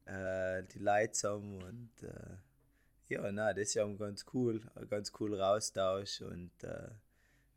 äh, 0.06 0.63
die 0.63 0.79
Leute 0.79 1.13
zusammen. 1.13 1.63
Und 1.63 2.03
äh, 2.03 2.38
ja, 3.09 3.31
nein, 3.31 3.55
das 3.55 3.69
ist 3.69 3.73
ja 3.75 3.85
ganz 3.85 4.25
cool. 4.33 4.61
Ein 4.75 4.87
ganz 4.89 5.11
cooler 5.11 5.51
Austausch. 5.51 6.21
Und 6.21 6.51
äh, 6.63 6.89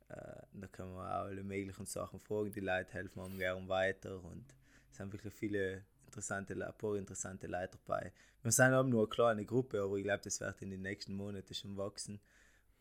äh, 0.08 0.42
da 0.52 0.66
kann 0.70 0.92
man 0.92 1.06
auch 1.06 1.24
alle 1.26 1.42
möglichen 1.42 1.86
Sachen 1.86 2.20
fragen. 2.20 2.52
Die 2.52 2.60
Leute 2.60 2.92
helfen 2.92 3.20
einem 3.20 3.38
gerne 3.38 3.68
weiter. 3.68 4.22
Und 4.22 4.44
es 4.90 4.96
sind 4.96 5.12
wirklich 5.12 5.34
viele 5.34 5.84
interessante, 6.06 6.54
ein 6.54 6.78
paar 6.78 6.96
interessante 6.96 7.46
Leute 7.46 7.78
dabei. 7.84 8.12
Wir 8.42 8.52
sind 8.52 8.74
auch 8.74 8.84
nur 8.84 9.02
eine 9.02 9.08
kleine 9.08 9.44
Gruppe, 9.44 9.82
aber 9.82 9.96
ich 9.96 10.04
glaube, 10.04 10.22
das 10.24 10.40
wird 10.40 10.62
in 10.62 10.70
den 10.70 10.82
nächsten 10.82 11.14
Monaten 11.14 11.54
schon 11.54 11.76
wachsen. 11.76 12.20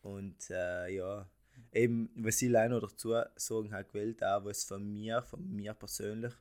Und 0.02 0.50
äh, 0.50 0.88
ja, 0.88 1.28
eben, 1.72 2.10
was 2.16 2.40
ich 2.42 2.50
leider 2.50 2.80
noch 2.80 2.90
dazu 2.90 3.14
sagen 3.36 3.72
habe, 3.72 3.84
gewählt, 3.84 4.24
auch 4.24 4.44
was 4.44 4.64
von 4.64 4.92
mir, 4.92 5.22
von 5.22 5.46
mir 5.54 5.74
persönlich, 5.74 6.32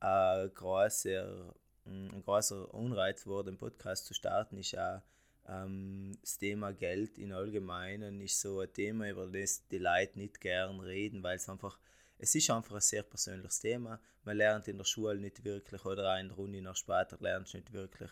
großer, 0.00 1.54
ein 1.86 2.22
großer 2.24 2.74
Anreiz 2.74 3.26
war, 3.26 3.44
den 3.44 3.58
Podcast 3.58 4.06
zu 4.06 4.14
starten, 4.14 4.58
ist 4.58 4.76
auch 4.76 5.02
ähm, 5.48 6.16
das 6.20 6.38
Thema 6.38 6.72
Geld 6.72 7.18
in 7.18 7.32
Allgemeinen 7.32 8.20
ist 8.20 8.40
so 8.40 8.60
ein 8.60 8.72
Thema, 8.72 9.10
über 9.10 9.26
das 9.26 9.66
die 9.68 9.78
Leute 9.78 10.18
nicht 10.18 10.40
gern 10.40 10.80
reden, 10.80 11.22
weil 11.22 11.36
es 11.36 11.48
einfach, 11.48 11.78
es 12.18 12.34
ist 12.34 12.50
einfach 12.50 12.76
ein 12.76 12.80
sehr 12.80 13.02
persönliches 13.02 13.60
Thema. 13.60 14.00
Man 14.24 14.36
lernt 14.36 14.68
in 14.68 14.78
der 14.78 14.84
Schule 14.84 15.18
nicht 15.18 15.44
wirklich 15.44 15.84
oder 15.84 16.14
auch 16.14 16.18
in 16.18 16.28
der 16.28 16.38
Uni 16.38 16.60
noch 16.60 16.76
später 16.76 17.18
lernt 17.20 17.52
nicht 17.52 17.72
wirklich, 17.72 18.10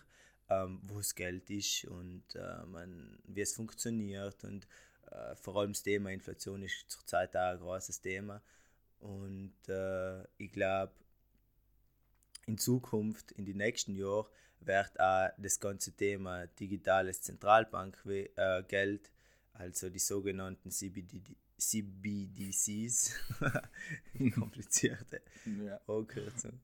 ähm, 0.50 0.80
wo 0.82 0.98
das 0.98 1.14
Geld 1.14 1.48
ist 1.50 1.84
und 1.86 2.24
äh, 2.34 2.66
man, 2.66 3.18
wie 3.24 3.40
es 3.40 3.54
funktioniert 3.54 4.44
und 4.44 4.66
äh, 5.10 5.34
vor 5.36 5.56
allem 5.56 5.72
das 5.72 5.82
Thema 5.82 6.10
Inflation 6.10 6.62
ist 6.62 6.90
zurzeit 6.90 7.34
auch 7.36 7.52
ein 7.52 7.58
großes 7.58 8.00
Thema 8.00 8.42
und 9.00 9.54
äh, 9.68 10.22
ich 10.36 10.52
glaube, 10.52 10.92
in 12.46 12.58
Zukunft, 12.58 13.32
in 13.32 13.44
die 13.44 13.54
nächsten 13.54 13.94
Jahren, 13.94 14.26
wird 14.60 14.98
auch 15.00 15.30
das 15.38 15.58
ganze 15.58 15.92
Thema 15.92 16.46
digitales 16.46 17.20
Zentralbankgeld, 17.22 19.10
also 19.54 19.90
die 19.90 19.98
sogenannten 19.98 20.70
CBD, 20.70 21.20
CBDCs, 21.58 23.14
komplizierte 24.34 25.22
ja. 25.64 25.76
Abkürzung. 25.86 26.60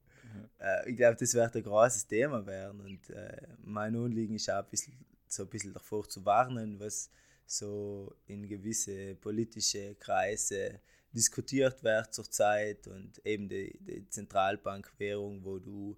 Äh, 0.58 0.90
ich 0.90 0.97
glaube, 0.97 1.16
das 1.16 1.35
wird 1.35 1.56
ein 1.56 1.62
großes 1.62 2.06
Thema 2.06 2.44
werden 2.47 2.80
und 2.80 3.11
äh, 3.11 3.49
mein 3.62 3.94
Anliegen 3.97 4.35
ist 4.35 4.50
auch 4.50 4.64
ein 4.64 4.70
bisschen, 4.70 4.94
so 5.26 5.44
ein 5.44 5.49
bisschen 5.49 5.73
davor 5.73 6.08
zu 6.08 6.25
warnen, 6.25 6.78
was 6.80 7.11
so 7.47 8.14
in 8.26 8.47
gewisse 8.47 9.14
politische 9.14 9.94
Kreise 9.97 10.80
diskutiert 11.12 11.82
wird 11.82 12.12
zurzeit 12.12 12.86
und 12.86 13.24
eben 13.24 13.48
die, 13.48 13.76
die 13.80 14.08
Zentralbankwährung, 14.08 15.44
wo 15.44 15.58
du 15.58 15.96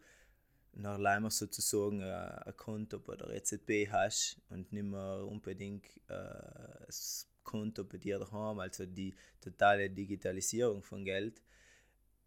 nach 0.73 0.99
Leimer 0.99 1.31
sozusagen 1.31 2.03
ein 2.03 2.57
Konto 2.57 3.01
bei 3.01 3.17
der 3.17 3.31
EZB 3.31 3.91
hast 3.91 4.41
und 4.51 4.73
nicht 4.73 4.85
mehr 4.85 5.25
unbedingt 5.27 5.87
äh, 6.09 6.85
das 6.87 7.29
Konto 7.43 7.85
bei 7.85 7.99
dir 7.99 8.19
daheim, 8.19 8.61
also 8.61 8.87
die 8.87 9.15
totale 9.41 9.91
Digitalisierung 9.91 10.83
von 10.83 11.05
Geld, 11.05 11.43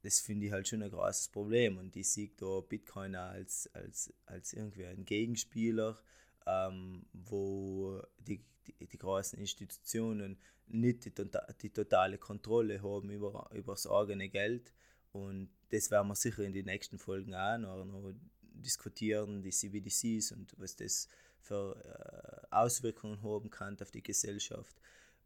das 0.02 0.20
finde 0.20 0.48
ich 0.48 0.52
halt 0.52 0.68
schon 0.68 0.84
ein 0.84 0.92
großes 0.92 1.30
Problem. 1.30 1.78
Und 1.78 1.96
ich 1.96 2.10
sehe 2.10 2.30
da 2.38 2.60
Bitcoin 2.60 3.16
als, 3.16 3.70
als, 3.74 4.14
als 4.26 4.54
irgendwie 4.54 4.86
ein 4.86 5.06
Gegenspieler, 5.06 5.98
ähm, 6.46 7.06
wo 7.14 8.02
die, 8.20 8.44
die, 8.68 8.88
die 8.88 8.98
großen 8.98 9.40
Institutionen 9.40 10.38
nicht 10.68 11.06
die, 11.06 11.12
tota-, 11.12 11.54
die 11.62 11.70
totale 11.70 12.18
Kontrolle 12.18 12.82
haben 12.82 13.10
über, 13.10 13.50
über 13.54 13.74
das 13.74 13.88
eigene 13.88 14.30
Geld 14.30 14.74
und 15.12 15.50
das 15.70 15.92
werden 15.92 16.08
wir 16.08 16.16
sicher 16.16 16.44
in 16.44 16.54
den 16.54 16.66
nächsten 16.66 16.98
Folgen 16.98 17.36
auch 17.36 17.58
noch, 17.58 17.86
noch 17.86 18.14
diskutieren, 18.42 19.42
die 19.42 19.52
CBDCs 19.52 20.32
und 20.32 20.54
was 20.58 20.76
das 20.76 21.08
für 21.40 21.76
äh, 21.84 22.56
Auswirkungen 22.56 23.22
haben 23.22 23.50
kann 23.50 23.80
auf 23.82 23.92
die 23.92 24.02
Gesellschaft. 24.02 24.76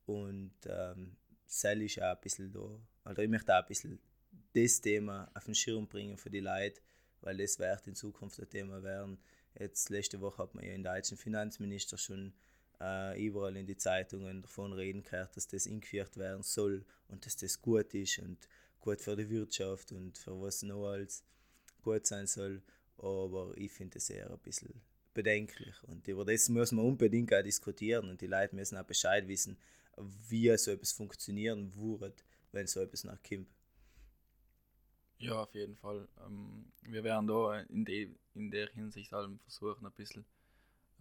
Und 0.06 0.56
ähm, 0.65 1.15
Sally 1.46 1.86
ist 1.86 2.01
auch 2.01 2.15
ein 2.15 2.22
bisschen 2.22 2.51
da, 2.51 2.79
oder 3.10 3.24
ich 3.24 3.29
möchte 3.29 3.53
auch 3.53 3.62
ein 3.62 3.67
bisschen 3.67 4.00
das 4.53 4.82
Thema 4.82 5.29
auf 5.34 5.46
den 5.46 5.56
Schirm 5.56 5.88
bringen 5.88 6.17
für 6.17 6.29
die 6.29 6.39
Leute, 6.39 6.82
weil 7.22 7.38
das 7.38 7.60
wird 7.60 7.88
in 7.88 7.96
Zukunft 7.96 8.39
ein 8.39 8.50
Thema 8.50 8.84
werden. 8.84 9.20
Jetzt 9.58 9.89
letzte 9.89 10.20
Woche 10.22 10.44
hat 10.44 10.56
man 10.56 10.63
ja 10.63 10.72
den 10.72 10.84
deutschen 10.84 11.17
Finanzminister 11.17 11.98
schon 11.98 12.34
äh, 12.81 13.25
überall 13.25 13.55
in 13.55 13.65
die 13.65 13.77
Zeitungen 13.77 14.41
davon 14.41 14.74
reden 14.74 15.03
gehört, 15.03 15.36
dass 15.36 15.48
das 15.48 15.67
eingeführt 15.67 16.17
werden 16.17 16.43
soll 16.43 16.86
und 17.07 17.25
dass 17.25 17.36
das 17.38 17.62
gut 17.62 17.93
ist 17.93 18.19
und 18.19 18.38
gut 18.79 19.01
für 19.01 19.15
die 19.15 19.29
Wirtschaft 19.29 19.91
und 19.91 20.17
für 20.17 20.39
was 20.41 20.63
noch 20.63 20.88
alles 20.88 21.24
gut 21.81 22.05
sein 22.05 22.27
soll. 22.27 22.62
Aber 22.98 23.53
ich 23.55 23.72
finde 23.72 23.98
es 23.98 24.10
eher 24.10 24.29
ein 24.31 24.39
bisschen 24.39 24.81
bedenklich 25.13 25.75
und 25.84 26.07
über 26.07 26.25
das 26.25 26.50
muss 26.50 26.72
man 26.72 26.86
unbedingt 26.86 27.34
auch 27.34 27.41
diskutieren 27.41 28.10
und 28.10 28.22
die 28.22 28.27
Leute 28.27 28.55
müssen 28.55 28.77
auch 28.77 28.84
Bescheid 28.86 29.27
wissen, 29.27 29.57
wie 30.29 30.55
so 30.57 30.72
etwas 30.72 30.91
funktionieren 30.91 31.74
würde, 31.75 32.13
wenn 32.51 32.67
so 32.67 32.81
etwas 32.81 33.03
nachkommt. 33.03 33.48
Ja, 35.19 35.41
auf 35.41 35.53
jeden 35.55 35.75
Fall. 35.75 36.07
Ähm, 36.25 36.72
wir 36.84 37.03
werden 37.03 37.27
da 37.27 37.62
in, 37.62 37.86
de, 37.86 38.15
in 38.36 38.51
der 38.51 38.69
Hinsicht 38.69 39.13
allem 39.13 39.39
versuchen, 39.39 39.86
ein 39.86 39.91
bisschen, 39.93 40.25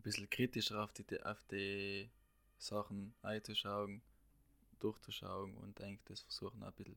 bisschen 0.06 0.30
kritischer 0.30 0.84
auf 0.84 0.92
die, 0.92 1.22
auf 1.24 1.42
die 1.50 2.08
Sachen 2.58 3.12
einzuschauen, 3.22 4.00
durchzuschauen 4.78 5.56
und 5.56 5.78
denke, 5.80 6.00
das 6.06 6.20
versuchen 6.20 6.62
ein 6.62 6.72
bisschen 6.74 6.96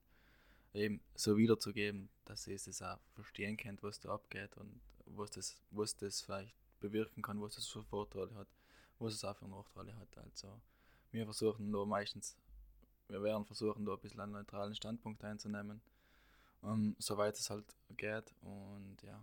eben 0.75 1.01
so 1.15 1.35
wiederzugeben, 1.35 2.09
dass 2.25 2.43
sie 2.43 2.53
es 2.53 2.81
auch 2.83 2.99
verstehen 3.15 3.57
könnt, 3.57 3.81
was 3.81 3.99
da 3.99 4.13
abgeht 4.13 4.55
und 4.57 4.79
was 5.07 5.31
das, 5.31 5.57
was 5.71 5.95
das 5.95 6.21
vielleicht 6.21 6.53
bewirken 6.79 7.23
kann, 7.23 7.41
was 7.41 7.55
das 7.55 7.67
für 7.67 7.83
Vorteile 7.83 8.33
hat, 8.35 8.47
was 8.99 9.15
es 9.15 9.23
auch 9.23 9.35
für 9.35 9.47
Nachteile 9.47 9.95
hat. 9.95 10.15
Also 10.19 10.61
wir 11.11 11.25
versuchen 11.25 11.71
da 11.71 11.83
meistens, 11.85 12.37
wir 13.07 13.23
werden 13.23 13.43
versuchen 13.43 13.85
da 13.85 13.93
ein 13.93 13.99
bisschen 13.99 14.19
einen 14.19 14.33
neutralen 14.33 14.75
Standpunkt 14.75 15.23
einzunehmen, 15.23 15.81
um, 16.61 16.69
ähm, 16.69 16.95
soweit 16.99 17.39
es 17.39 17.49
halt 17.49 17.65
geht 17.97 18.31
und 18.41 18.97
ja. 19.01 19.19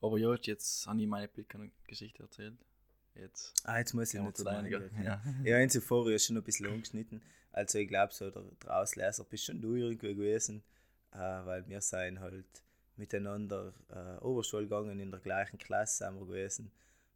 Aber 0.00 0.16
ja, 0.16 0.34
jetzt 0.40 0.86
habe 0.86 1.02
ich 1.02 1.06
meine 1.06 1.28
Bitcoin-Geschichte 1.28 2.22
erzählt. 2.22 2.56
Jetzt, 3.18 3.54
ah, 3.64 3.78
jetzt 3.78 3.94
muss 3.94 4.14
ich 4.14 4.20
nicht 4.20 4.46
deiner. 4.46 4.68
Ja, 5.02 5.22
ja 5.44 5.58
in 5.58 5.70
zuvor 5.70 6.08
ist 6.10 6.26
schon 6.26 6.36
ein 6.36 6.42
bisschen 6.42 6.66
angeschnitten. 6.66 7.20
Also 7.52 7.78
ich 7.78 7.88
glaube, 7.88 8.12
so 8.12 8.30
der, 8.30 8.44
Ausleser 8.66 9.24
bist 9.24 9.46
schon 9.46 9.60
du 9.60 9.74
irgendwie 9.74 10.14
gewesen, 10.14 10.62
äh, 11.12 11.18
weil 11.18 11.66
wir 11.68 11.80
sind 11.80 12.20
halt 12.20 12.46
miteinander 12.96 13.72
äh, 13.90 14.22
Oberschule 14.22 14.64
gegangen, 14.64 15.00
in 15.00 15.10
der 15.10 15.20
gleichen 15.20 15.58
Klasse 15.58 16.04
sind 16.04 16.18
wir 16.18 16.26
gewesen. 16.26 16.70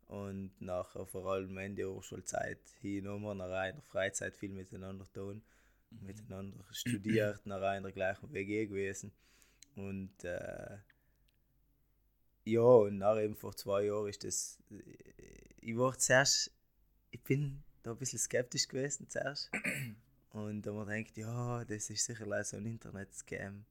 Und 0.08 0.52
nachher 0.60 1.06
vor 1.06 1.26
allem 1.26 1.56
Ende 1.56 1.82
der 1.82 1.90
Oberschulzeit 1.90 2.60
hin 2.80 3.06
und 3.06 3.22
nachher 3.22 3.70
in 3.70 3.76
der 3.76 3.82
Freizeit 3.82 4.36
viel 4.36 4.50
miteinander 4.50 5.06
tun, 5.12 5.42
mhm. 5.90 6.06
miteinander 6.06 6.64
studiert, 6.72 7.46
nachher 7.46 7.76
in 7.76 7.84
der 7.84 7.92
gleichen 7.92 8.32
WG 8.32 8.66
gewesen. 8.66 9.12
Und 9.76 10.24
äh, 10.24 10.78
ja, 12.44 12.60
und 12.60 12.98
nach 12.98 13.18
eben 13.18 13.36
vor 13.36 13.54
zwei 13.56 13.84
Jahren 13.84 14.08
ist 14.08 14.24
das. 14.24 14.58
Ich 15.62 15.76
war 15.76 15.96
zuerst, 15.96 16.50
ich 17.12 17.22
bin 17.22 17.62
da 17.82 17.92
ein 17.92 17.96
bisschen 17.96 18.18
skeptisch 18.18 18.66
gewesen 18.66 19.08
zuerst. 19.08 19.50
Und 20.32 20.62
da 20.62 20.72
man 20.72 20.88
denkt, 20.88 21.16
ja, 21.16 21.64
das 21.64 21.88
ist 21.88 22.04
sicher 22.04 22.44
so 22.44 22.56
ein 22.56 22.66
Internet-Scam. 22.66 23.64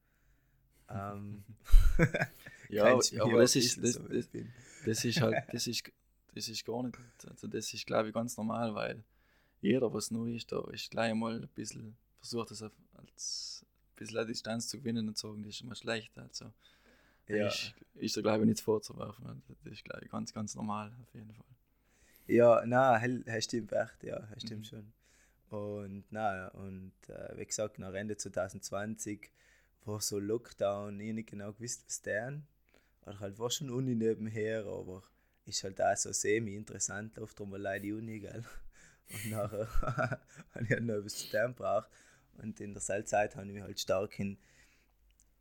Ähm, 0.90 1.44
ja, 2.70 2.86
aber 3.20 3.42
das 3.42 3.56
ist, 3.56 3.84
das, 3.84 4.00
das, 4.10 4.30
das, 4.86 5.06
ist 5.06 5.22
halt, 5.22 5.44
das 5.52 5.68
ist, 5.68 5.92
das 6.34 6.48
ist 6.48 6.66
gar 6.66 6.84
nicht, 6.84 6.98
also 7.28 7.48
das 7.48 7.74
ist 7.74 7.86
glaube 7.86 8.10
ich 8.10 8.14
ganz 8.14 8.38
normal, 8.38 8.74
weil 8.76 9.04
jeder, 9.62 9.94
was 9.94 10.12
neu 10.12 10.34
ist, 10.34 10.52
da 10.52 10.64
ist 10.72 10.92
gleich 10.92 11.14
mal 11.14 11.42
ein 11.42 11.48
bisschen 11.50 11.96
versucht, 12.20 12.52
das 12.52 12.62
als 12.62 13.66
ein 13.66 13.96
bisschen 13.96 14.28
Distanz 14.28 14.68
zu 14.68 14.78
gewinnen 14.78 15.08
und 15.08 15.18
sagen, 15.18 15.44
das 15.44 15.56
ist 15.56 15.62
immer 15.62 15.76
schlecht. 15.76 16.18
Also 16.18 16.52
ja. 17.28 17.48
ist, 17.48 17.74
ist 17.96 18.18
da 18.18 18.22
glaube 18.22 18.44
ich 18.44 18.48
nichts 18.48 18.62
vorzuwerfen. 18.62 19.42
Das 19.64 19.74
ist 19.74 19.84
glaube 19.84 20.06
ich 20.06 20.12
ganz, 20.12 20.34
ganz 20.34 20.56
normal 20.56 20.92
auf 21.02 21.14
jeden 21.14 21.34
Fall. 21.34 21.46
Ja, 22.32 22.66
nein, 22.66 23.24
das 23.26 23.44
stimmt 23.44 23.74
echt, 23.74 24.04
ja, 24.04 24.18
das 24.34 24.44
stimmt 24.44 24.62
mhm. 24.62 24.64
schon. 24.64 24.94
Und 25.50 26.06
na 26.12 26.48
und 26.50 26.94
äh, 27.10 27.38
wie 27.38 27.46
gesagt, 27.46 27.78
nach 27.78 27.94
Ende 27.94 28.16
2020 28.16 29.30
war 29.84 30.00
so 30.00 30.18
Lockdown, 30.18 30.98
ich 31.02 31.14
nicht 31.14 31.30
genau 31.30 31.52
gewusst, 31.52 31.84
was 31.86 32.02
denn. 32.02 32.48
Oder 33.06 33.20
halt 33.20 33.38
war 33.38 33.50
schon 33.50 33.70
Uni 33.70 33.96
nebenher, 33.96 34.66
aber 34.66 35.04
ist 35.46 35.62
halt 35.66 35.82
auch 35.82 35.98
so 35.98 36.14
semi-interessant, 36.14 37.20
oft 37.20 37.42
einmal 37.42 37.82
die 37.82 37.92
Uni, 37.92 38.22
gell. 38.22 38.46
Und 39.10 39.32
nachher 39.32 39.68
habe 40.54 40.64
ich 40.64 40.70
halt 40.70 40.84
noch 40.84 40.96
etwas 40.96 41.16
zu 41.16 41.30
tun 41.38 41.54
braucht. 41.54 41.90
Und 42.38 42.62
in 42.62 42.72
der 42.72 42.82
Seltzeit 42.82 43.36
habe 43.36 43.48
ich 43.48 43.54
mich 43.54 43.64
halt 43.64 43.78
stark 43.78 44.18
in 44.20 44.38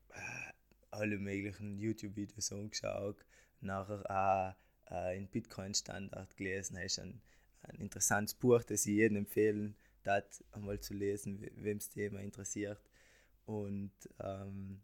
äh, 0.09 0.53
alle 0.91 1.19
möglichen 1.19 1.79
YouTube-Videos 1.79 2.51
angeschaut. 2.51 3.25
Nachher 3.61 4.11
auch 4.11 4.57
äh, 4.91 5.17
in 5.17 5.29
Bitcoin-Standard 5.29 6.37
gelesen. 6.37 6.77
Das 6.77 6.85
ist 6.85 6.99
ein, 7.01 7.21
ein 7.63 7.77
interessantes 7.77 8.35
Buch, 8.35 8.63
das 8.63 8.87
ich 8.87 8.95
jedem 8.95 9.19
empfehlen 9.19 9.77
das 10.03 10.45
einmal 10.53 10.81
zu 10.81 10.95
lesen, 10.95 11.47
wem 11.57 11.79
das 11.79 11.91
Thema 11.91 12.21
interessiert. 12.21 12.81
Und 13.45 13.93
ähm, 14.21 14.81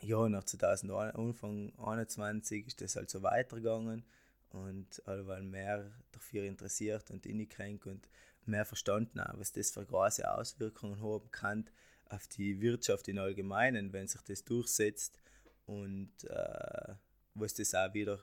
ja, 0.00 0.28
nach 0.28 0.44
2021 0.44 1.18
Anfang 1.18 1.72
2021 1.76 2.66
ist 2.66 2.80
das 2.80 2.96
halt 2.96 3.10
so 3.10 3.22
weitergegangen 3.22 4.04
und 4.50 5.02
weil 5.06 5.42
mehr 5.42 5.90
dafür 6.12 6.44
interessiert 6.44 7.10
und 7.10 7.26
innekränkt 7.26 7.86
und 7.86 8.08
mehr 8.44 8.64
verstanden 8.64 9.20
haben, 9.20 9.40
was 9.40 9.52
das 9.52 9.70
für 9.70 9.84
große 9.84 10.30
Auswirkungen 10.30 11.00
haben 11.00 11.30
kann 11.30 11.70
auf 12.08 12.28
die 12.28 12.60
Wirtschaft 12.60 13.08
im 13.08 13.18
Allgemeinen, 13.18 13.92
wenn 13.92 14.06
sich 14.06 14.20
das 14.22 14.44
durchsetzt 14.44 15.18
und 15.66 16.12
äh, 16.24 16.94
was 17.34 17.54
das 17.54 17.74
auch 17.74 17.94
wieder 17.94 18.22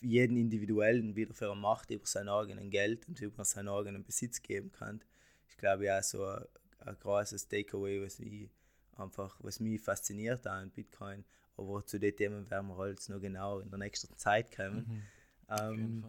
jeden 0.00 0.36
Individuellen 0.36 1.14
wieder 1.16 1.34
für 1.34 1.50
eine 1.50 1.60
Macht 1.60 1.90
über 1.90 2.06
sein 2.06 2.28
eigenes 2.28 2.70
Geld 2.70 3.08
und 3.08 3.20
über 3.20 3.44
seinen 3.44 3.68
eigenen 3.68 4.04
Besitz 4.04 4.42
geben 4.42 4.72
kann. 4.72 5.02
Ich 5.48 5.56
glaube 5.56 5.84
ja 5.84 6.02
so 6.02 6.24
ein, 6.24 6.44
ein 6.80 6.98
großes 6.98 7.48
Takeaway, 7.48 8.04
was 8.04 8.18
mich 8.18 8.50
einfach, 8.96 9.36
was 9.40 9.60
mich 9.60 9.80
fasziniert 9.80 10.46
an 10.46 10.70
Bitcoin. 10.70 11.24
Aber 11.56 11.84
zu 11.86 11.98
den 11.98 12.16
Themen 12.16 12.50
werden 12.50 12.68
wir 12.68 12.76
halt 12.76 13.08
noch 13.08 13.20
genau 13.20 13.60
in 13.60 13.70
der 13.70 13.78
nächsten 13.78 14.16
Zeit 14.16 14.54
kommen. 14.54 14.86
Mhm. 14.88 15.02
Ähm, 15.48 16.04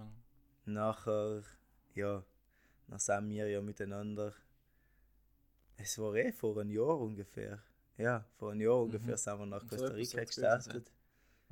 nachher, 0.65 1.43
ja, 1.93 2.23
nach 2.87 2.99
sind 2.99 3.29
wir 3.29 3.47
ja 3.47 3.61
miteinander. 3.61 4.33
Es 5.77 5.99
war 5.99 6.15
eh 6.15 6.31
vor 6.31 6.57
einem 6.57 6.71
Jahr 6.71 6.99
ungefähr. 6.99 7.61
Ja, 7.97 8.25
vor 8.37 8.51
einem 8.51 8.61
Jahr 8.61 8.77
mhm. 8.77 8.83
ungefähr 8.83 9.17
sind 9.17 9.39
wir 9.39 9.45
nach 9.45 9.67
Costa 9.67 9.87
Rica 9.87 10.23
gestartet. 10.23 10.91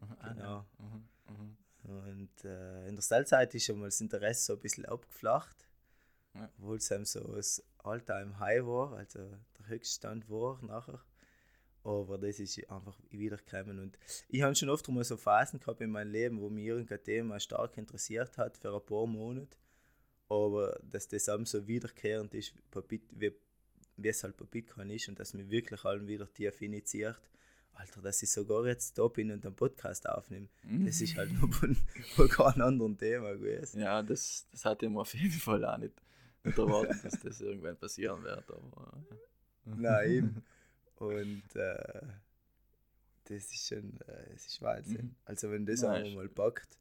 Mhm. 0.02 0.34
Genau. 0.34 0.66
Mhm. 0.80 1.58
Und 1.84 2.46
äh, 2.46 2.88
in 2.88 2.96
der 2.96 3.04
Stellzeit 3.04 3.54
ist 3.56 3.66
schon 3.66 3.80
mal 3.80 3.86
das 3.88 4.02
Interesse 4.02 4.46
so 4.46 4.54
ein 4.54 4.60
bisschen 4.60 4.86
abgeflacht, 4.86 5.68
ja. 6.34 6.50
obwohl 6.58 6.78
es 6.78 6.90
eben 6.92 7.06
so 7.06 7.20
das 7.36 7.64
All-Time-High 7.80 8.66
war, 8.66 8.94
also 8.94 9.20
der 9.60 9.68
Höchststand 9.68 10.30
war 10.30 10.64
nachher. 10.64 11.04
Aber 11.84 12.18
das 12.18 12.40
ist 12.40 12.70
einfach 12.70 12.98
wiedergekommen. 13.10 13.80
Und 13.80 14.00
ich 14.30 14.42
habe 14.42 14.56
schon 14.56 14.70
oft 14.70 14.88
mal 14.88 15.04
so 15.04 15.18
Phasen 15.18 15.60
gehabt 15.60 15.82
in 15.82 15.92
meinem 15.92 16.12
Leben, 16.12 16.40
wo 16.40 16.50
mich 16.50 16.66
irgendein 16.66 17.04
Thema 17.04 17.40
stark 17.42 17.78
interessiert 17.78 18.38
hat 18.38 18.58
für 18.58 18.74
ein 18.74 18.86
paar 18.86 19.06
Monate. 19.06 19.58
Aber 20.30 20.80
dass 20.90 21.10
das 21.10 21.28
auch 21.28 21.46
so 21.46 21.68
wiederkehrend 21.68 22.34
ist, 22.36 22.54
wie, 22.88 23.02
wie 23.98 24.08
es 24.08 24.24
halt 24.24 24.38
bei 24.38 24.46
Bitcoin 24.46 24.90
ist 24.92 25.10
und 25.10 25.20
dass 25.20 25.34
mich 25.34 25.50
wirklich 25.50 25.84
allen 25.84 26.08
wieder 26.08 26.32
tief 26.32 26.62
initiiert. 26.62 27.20
Alter, 27.74 28.02
dass 28.02 28.22
ich 28.22 28.32
sogar 28.32 28.66
jetzt 28.68 28.98
da 28.98 29.08
bin 29.08 29.32
und 29.32 29.46
einen 29.46 29.56
Podcast 29.56 30.08
aufnehme, 30.08 30.48
mhm. 30.64 30.86
das 30.86 31.02
ist 31.02 31.18
halt 31.18 31.32
nur 31.34 31.52
von, 31.52 31.76
von 32.16 32.30
keinem 32.30 32.62
anderen 32.62 32.98
Thema 32.98 33.34
gewesen. 33.34 33.82
Ja, 33.82 34.02
das, 34.02 34.48
das 34.52 34.66
hatte 34.66 34.86
ich 34.86 34.92
mir 34.92 35.02
auf 35.02 35.14
jeden 35.14 35.32
Fall 35.40 35.66
auch 35.66 35.78
nicht, 35.78 35.94
erwartet, 36.44 37.04
dass 37.04 37.20
das 37.20 37.42
irgendwann 37.42 37.78
passieren 37.78 38.24
wird. 38.24 38.50
Aber. 38.50 39.04
Nein, 39.66 40.10
eben. 40.10 40.44
Und 40.98 41.56
äh, 41.56 42.02
das 43.26 43.52
ist 43.52 43.68
schon, 43.68 44.00
äh, 44.08 44.34
das 44.34 44.48
ist 44.48 44.62
Wahnsinn. 44.62 45.06
Mhm. 45.06 45.16
Also 45.26 45.52
wenn 45.52 45.66
das 45.66 45.82
Nein, 45.82 46.06
einmal 46.06 46.26
mal 46.26 46.30
packt, 46.30 46.78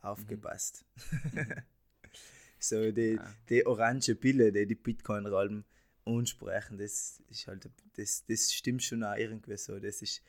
aufgepasst. 0.00 0.84
Mhm. 1.32 1.46
so 2.58 2.92
die, 2.92 3.14
ja. 3.14 3.34
die 3.48 3.66
orange 3.66 4.14
Pille, 4.14 4.52
die 4.52 4.66
die 4.66 4.74
Bitcoin-Ralm 4.74 5.64
ansprechen, 6.06 6.78
das 6.78 7.22
ist 7.30 7.46
halt, 7.46 7.68
das, 7.96 8.24
das 8.26 8.52
stimmt 8.52 8.82
schon 8.82 9.04
auch 9.04 9.16
irgendwie 9.16 9.56
so. 9.56 9.78
Das 9.78 10.02
ist, 10.02 10.22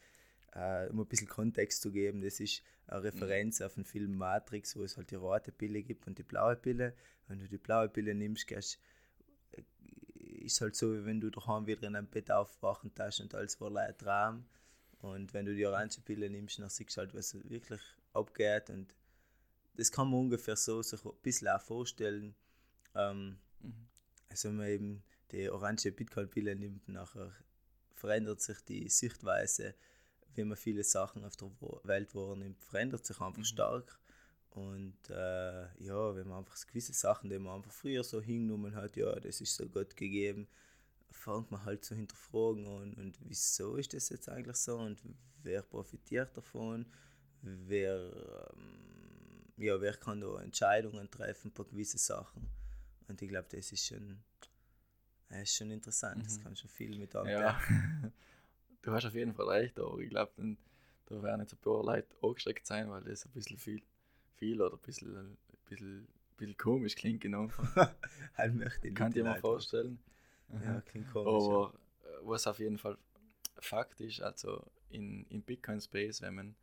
äh, 0.54 0.88
um 0.88 1.02
ein 1.02 1.06
bisschen 1.06 1.28
Kontext 1.28 1.82
zu 1.82 1.92
geben, 1.92 2.22
das 2.22 2.40
ist 2.40 2.64
eine 2.88 3.04
Referenz 3.04 3.60
mhm. 3.60 3.66
auf 3.66 3.74
den 3.74 3.86
Film 3.86 4.16
Matrix, 4.16 4.76
wo 4.76 4.84
es 4.84 4.96
halt 4.98 5.12
die 5.12 5.16
rote 5.16 5.52
Pille 5.52 5.84
gibt 5.84 6.08
und 6.08 6.18
die 6.18 6.24
blaue 6.24 6.56
Pille. 6.56 6.94
Wenn 7.28 7.40
du 7.40 7.48
die 7.48 7.58
blaue 7.58 7.90
Pille 7.90 8.14
nimmst, 8.14 8.48
gehst 8.48 8.80
ist 10.46 10.62
halt 10.62 10.76
so, 10.76 10.94
wie 10.94 11.06
wenn 11.06 11.20
du 11.20 11.30
daheim 11.30 11.66
wieder 11.66 11.88
in 11.88 11.96
einem 11.96 12.08
Bett 12.08 12.32
aufwachen 12.32 12.92
hast 13.00 13.20
und 13.20 13.34
alles 13.34 13.60
war 13.60 13.76
ein 13.76 13.98
Traum. 13.98 14.46
Und 15.00 15.34
wenn 15.34 15.46
du 15.46 15.56
die 15.56 15.66
orange 15.66 16.02
Pille 16.02 16.30
nimmst, 16.30 16.60
dann 16.60 16.70
siehst 16.70 16.96
du 16.96 17.02
halt, 17.02 17.14
was 17.14 17.34
wirklich 17.50 17.82
abgeht. 18.14 18.70
Und 18.70 18.94
das 19.76 19.92
kann 19.92 20.10
man 20.10 20.22
ungefähr 20.22 20.56
so 20.56 20.82
sich 20.82 21.04
ein 21.04 21.12
bisschen 21.22 21.48
auch 21.48 21.62
vorstellen. 21.62 22.36
Ähm, 22.96 23.38
mhm. 23.60 23.88
Also 24.30 24.52
man 24.52 24.68
eben 24.68 25.04
die 25.36 25.50
orange 25.50 25.92
Bitcoin-Pille 25.92 26.56
nimmt, 26.56 26.88
nachher 26.88 27.32
verändert 27.94 28.42
sich 28.42 28.60
die 28.62 28.90
Sichtweise, 28.90 29.76
wie 30.34 30.44
man 30.44 30.58
viele 30.58 30.84
Sachen 30.84 31.24
auf 31.24 31.36
der 31.36 31.50
Welt 31.84 32.14
wahrnimmt, 32.16 32.62
verändert 32.64 33.06
sich 33.06 33.20
einfach 33.20 33.40
mhm. 33.40 33.46
stark. 33.46 34.00
Und 34.52 34.98
äh, 35.10 35.84
ja, 35.84 36.16
wenn 36.16 36.28
man 36.28 36.40
einfach 36.40 36.56
gewisse 36.66 36.94
Sachen, 36.94 37.30
die 37.30 37.40
man 37.40 37.58
einfach 37.58 37.74
früher 37.74 38.04
so 38.04 38.22
hingenommen 38.22 38.76
hat, 38.76 38.96
ja, 38.96 39.14
das 39.20 39.42
ist 39.42 39.56
so 39.56 39.68
Gott 39.68 39.98
gegeben, 39.98 40.48
fängt 41.12 41.52
man 41.52 41.66
halt 41.66 41.84
zu 41.84 41.96
hinterfragen 41.96 42.66
und, 42.66 42.98
und 42.98 43.18
wieso 43.22 43.76
ist 43.76 43.94
das 43.94 44.10
jetzt 44.10 44.30
eigentlich 44.30 44.56
so 44.58 44.78
und 44.78 45.02
wer 45.44 45.62
profitiert 45.62 46.36
davon, 46.38 46.86
wer, 47.42 47.98
ähm, 48.54 49.54
ja, 49.58 49.80
wer 49.80 49.94
kann 49.94 50.22
da 50.22 50.40
Entscheidungen 50.42 51.12
treffen 51.12 51.52
bei 51.54 51.64
gewissen 51.64 52.00
Sachen. 52.00 52.50
Und 53.08 53.22
ich 53.22 53.30
glaube, 53.30 53.48
das 53.52 53.72
ist 53.72 53.86
schon, 53.86 54.24
das 55.30 55.44
ist 55.44 55.56
schon 55.56 55.72
interessant, 55.72 56.18
mhm. 56.18 56.24
das 56.24 56.42
kann 56.42 56.56
schon 56.56 56.70
viel 56.70 56.98
mit 56.98 57.16
angehen. 57.16 57.40
Ja. 57.40 57.60
du 58.82 58.92
hast 58.92 59.06
auf 59.06 59.16
jeden 59.16 59.34
Fall 59.34 59.50
recht, 59.50 59.80
aber 59.80 60.00
ich 60.00 60.10
glaube, 60.10 60.32
da 61.08 61.24
werden 61.24 61.42
jetzt 61.42 61.54
ein 61.54 61.60
paar 61.60 61.84
Leute 61.84 62.08
angestreckt 62.22 62.66
sein, 62.66 62.90
weil 62.90 63.04
das 63.04 63.26
ein 63.26 63.32
bisschen 63.32 63.58
viel 63.58 63.82
viel 64.36 64.62
oder 64.62 64.76
ein 64.76 64.80
bisschen, 64.80 65.16
ein 65.16 65.38
bisschen, 65.68 66.00
ein 66.00 66.08
bisschen 66.38 66.58
komisch 66.58 66.96
klingt, 66.96 67.22
genau. 67.22 67.50
halt 68.36 68.56
möchte 68.56 68.88
ich 68.88 68.96
Kann 68.96 69.12
dir 69.12 69.24
mal 69.24 69.40
vorstellen. 69.40 70.00
Ja, 70.64 70.82
klingt 70.82 71.12
komisch. 71.12 71.28
Aber 71.28 71.74
ja. 72.04 72.10
Äh, 72.10 72.18
was 72.24 72.48
auf 72.48 72.60
jeden 72.60 72.78
Fall 72.78 72.98
Fakt 73.60 74.02
ist, 74.02 74.22
also 74.22 74.64
in, 74.90 75.26
in 75.30 75.42
Bitcoin 75.42 75.80
Space, 75.80 76.22
wenn 76.22 76.36
man, 76.36 76.56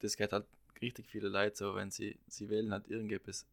das 0.00 0.16
geht 0.16 0.32
halt 0.32 0.46
richtig 0.80 1.06
viele 1.08 1.28
Leute 1.28 1.56
so, 1.56 1.74
wenn 1.74 1.90
sie, 1.90 2.18
sie 2.28 2.48
wählen 2.48 2.70
halt 2.72 2.86
irgendetwas 2.88 3.46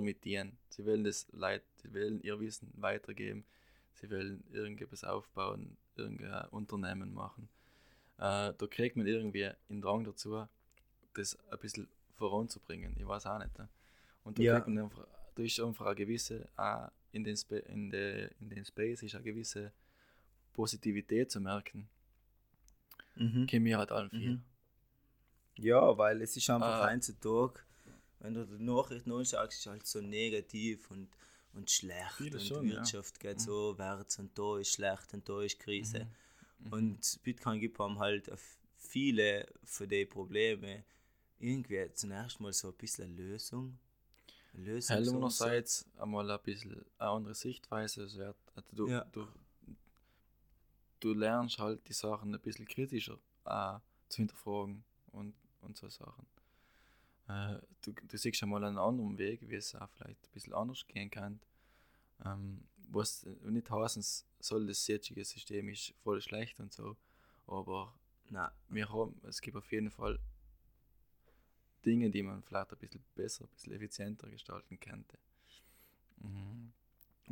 damit 0.00 0.24
dienen. 0.24 0.56
Sie 0.70 0.84
wollen 0.86 1.04
das 1.04 1.26
Leid, 1.32 1.62
sie 1.82 1.92
wollen 1.92 2.20
ihr 2.22 2.38
Wissen 2.40 2.72
weitergeben, 2.76 3.44
sie 3.94 4.10
wollen 4.10 4.44
irgendetwas 4.52 5.04
aufbauen, 5.04 5.76
irgendein 5.96 6.48
Unternehmen 6.48 7.12
machen. 7.14 7.48
Äh, 8.18 8.52
da 8.56 8.66
kriegt 8.68 8.96
man 8.96 9.06
irgendwie 9.06 9.50
einen 9.68 9.80
Drang 9.80 10.04
dazu, 10.04 10.46
das 11.14 11.38
ein 11.50 11.58
bisschen 11.58 11.88
voranzubringen. 12.16 12.94
Ich 12.98 13.06
weiß 13.06 13.26
auch 13.26 13.38
nicht. 13.38 13.56
Ne? 13.58 13.68
Und 14.24 14.38
da, 14.38 14.42
ja. 14.42 14.54
kriegt 14.54 14.68
man 14.68 14.84
einfach, 14.84 15.06
da 15.34 15.42
ist 15.42 15.60
einfach 15.60 15.86
eine 15.86 15.94
gewisse, 15.94 16.48
auch 16.56 16.90
in 17.12 17.24
den, 17.24 17.36
Spa 17.36 17.56
in, 17.56 17.90
de, 17.90 18.30
in 18.40 18.50
den 18.50 18.64
Space 18.64 19.02
ist 19.02 19.14
eine 19.14 19.24
gewisse 19.24 19.72
Positivität 20.52 21.30
zu 21.30 21.40
merken. 21.40 21.88
Mhm. 23.16 23.46
Kennen 23.46 23.64
wir 23.64 23.78
halt 23.78 23.92
allen 23.92 24.10
viel. 24.10 24.30
Mhm. 24.36 24.42
Ja, 25.56 25.96
weil 25.98 26.22
es 26.22 26.36
ist 26.36 26.50
einfach 26.50 26.82
ah. 26.82 26.84
ein 26.86 27.00
Tag, 27.00 27.64
wenn 28.20 28.34
du 28.34 28.46
die 28.46 28.62
Nachrichten 28.62 29.12
anschaust, 29.12 29.52
ist 29.52 29.60
es 29.60 29.66
halt 29.66 29.86
so 29.86 30.00
negativ 30.00 30.90
und, 30.90 31.08
und 31.54 31.70
schlecht 31.70 32.12
Viele 32.16 32.38
und 32.38 32.44
schon, 32.44 32.68
Wirtschaft 32.68 33.22
ja. 33.22 33.30
geht 33.30 33.40
mhm. 33.40 33.44
so 33.44 33.78
wärts 33.78 34.18
und 34.18 34.36
da 34.38 34.58
ist 34.58 34.72
schlecht 34.72 35.14
und 35.14 35.28
da 35.28 35.42
ist 35.42 35.58
Krise. 35.58 36.08
Mhm. 36.58 36.66
mhm. 36.66 36.72
Und 36.72 37.20
Bitcoin 37.22 37.60
gibt 37.60 37.80
einem 37.80 37.98
halt 37.98 38.30
viele 38.76 39.46
von 39.64 39.88
den 39.88 40.08
Problemen 40.08 40.84
irgendwie 41.38 41.92
zunächst 41.94 42.40
mal 42.40 42.52
so 42.52 42.68
ein 42.68 42.74
bisschen 42.74 43.04
eine 43.04 43.14
Lösung. 43.14 43.78
Eine 44.54 44.64
Lösung 44.64 44.96
Hell 44.96 45.08
einerseits 45.08 45.86
einmal 45.96 46.30
ein 46.30 46.40
bisschen 46.42 46.84
eine 46.98 47.10
andere 47.10 47.34
Sichtweise. 47.34 48.02
Also 48.02 48.34
du, 48.72 48.88
ja. 48.88 49.04
du, 49.12 49.28
du 51.00 51.14
lernst 51.14 51.58
halt 51.58 51.86
die 51.88 51.92
Sachen 51.92 52.34
ein 52.34 52.40
bisschen 52.40 52.66
kritischer 52.66 53.18
äh, 53.44 53.78
zu 54.08 54.16
hinterfragen 54.16 54.82
und, 55.12 55.34
und 55.60 55.76
so 55.76 55.88
Sachen. 55.88 56.26
Äh, 57.28 57.58
du, 57.82 57.92
du 57.92 58.16
siehst 58.16 58.42
einmal 58.42 58.64
einen 58.64 58.78
anderen 58.78 59.18
Weg, 59.18 59.48
wie 59.48 59.56
es 59.56 59.74
auch 59.74 59.88
vielleicht 59.90 60.24
ein 60.24 60.32
bisschen 60.32 60.54
anders 60.54 60.86
gehen 60.86 61.10
kann. 61.10 61.40
Ähm, 62.24 62.62
was 62.90 63.26
nicht 63.44 63.70
heißen 63.70 64.02
soll, 64.40 64.66
das 64.66 64.86
jetzige 64.86 65.24
System 65.24 65.68
ist 65.68 65.92
voll 66.02 66.20
schlecht 66.20 66.58
und 66.58 66.72
so, 66.72 66.96
aber 67.46 67.94
Nein. 68.30 68.50
wir 68.70 68.88
haben, 68.88 69.20
es 69.24 69.40
gibt 69.40 69.56
auf 69.56 69.70
jeden 69.70 69.90
Fall 69.90 70.18
Dinge, 71.84 72.10
die 72.10 72.22
man 72.22 72.42
vielleicht 72.42 72.72
ein 72.72 72.78
bisschen 72.78 73.04
besser, 73.14 73.44
ein 73.44 73.50
bisschen 73.50 73.72
effizienter 73.74 74.28
gestalten 74.28 74.80
könnte. 74.80 75.18
Mhm. 76.18 76.72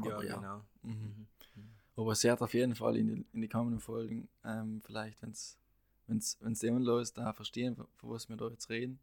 Ja, 0.04 0.22
ja, 0.22 0.36
genau. 0.36 0.58
Mhm. 0.82 0.92
Mhm. 0.92 1.26
mhm. 1.54 1.70
Aber 1.96 2.12
es 2.12 2.22
wird 2.22 2.42
auf 2.42 2.52
jeden 2.52 2.74
Fall 2.74 2.96
in 2.96 3.06
die, 3.08 3.26
in 3.32 3.40
die 3.40 3.48
kommenden 3.48 3.80
Folgen, 3.80 4.28
ähm, 4.44 4.82
vielleicht, 4.82 5.20
wenn 5.22 5.30
es 5.30 5.58
wenn's, 6.06 6.36
wenn's 6.40 6.62
jemand 6.62 6.84
los 6.84 7.12
da 7.12 7.32
verstehen, 7.32 7.76
von 7.76 8.10
was 8.10 8.28
wir 8.28 8.36
da 8.36 8.48
jetzt 8.48 8.68
reden. 8.68 8.98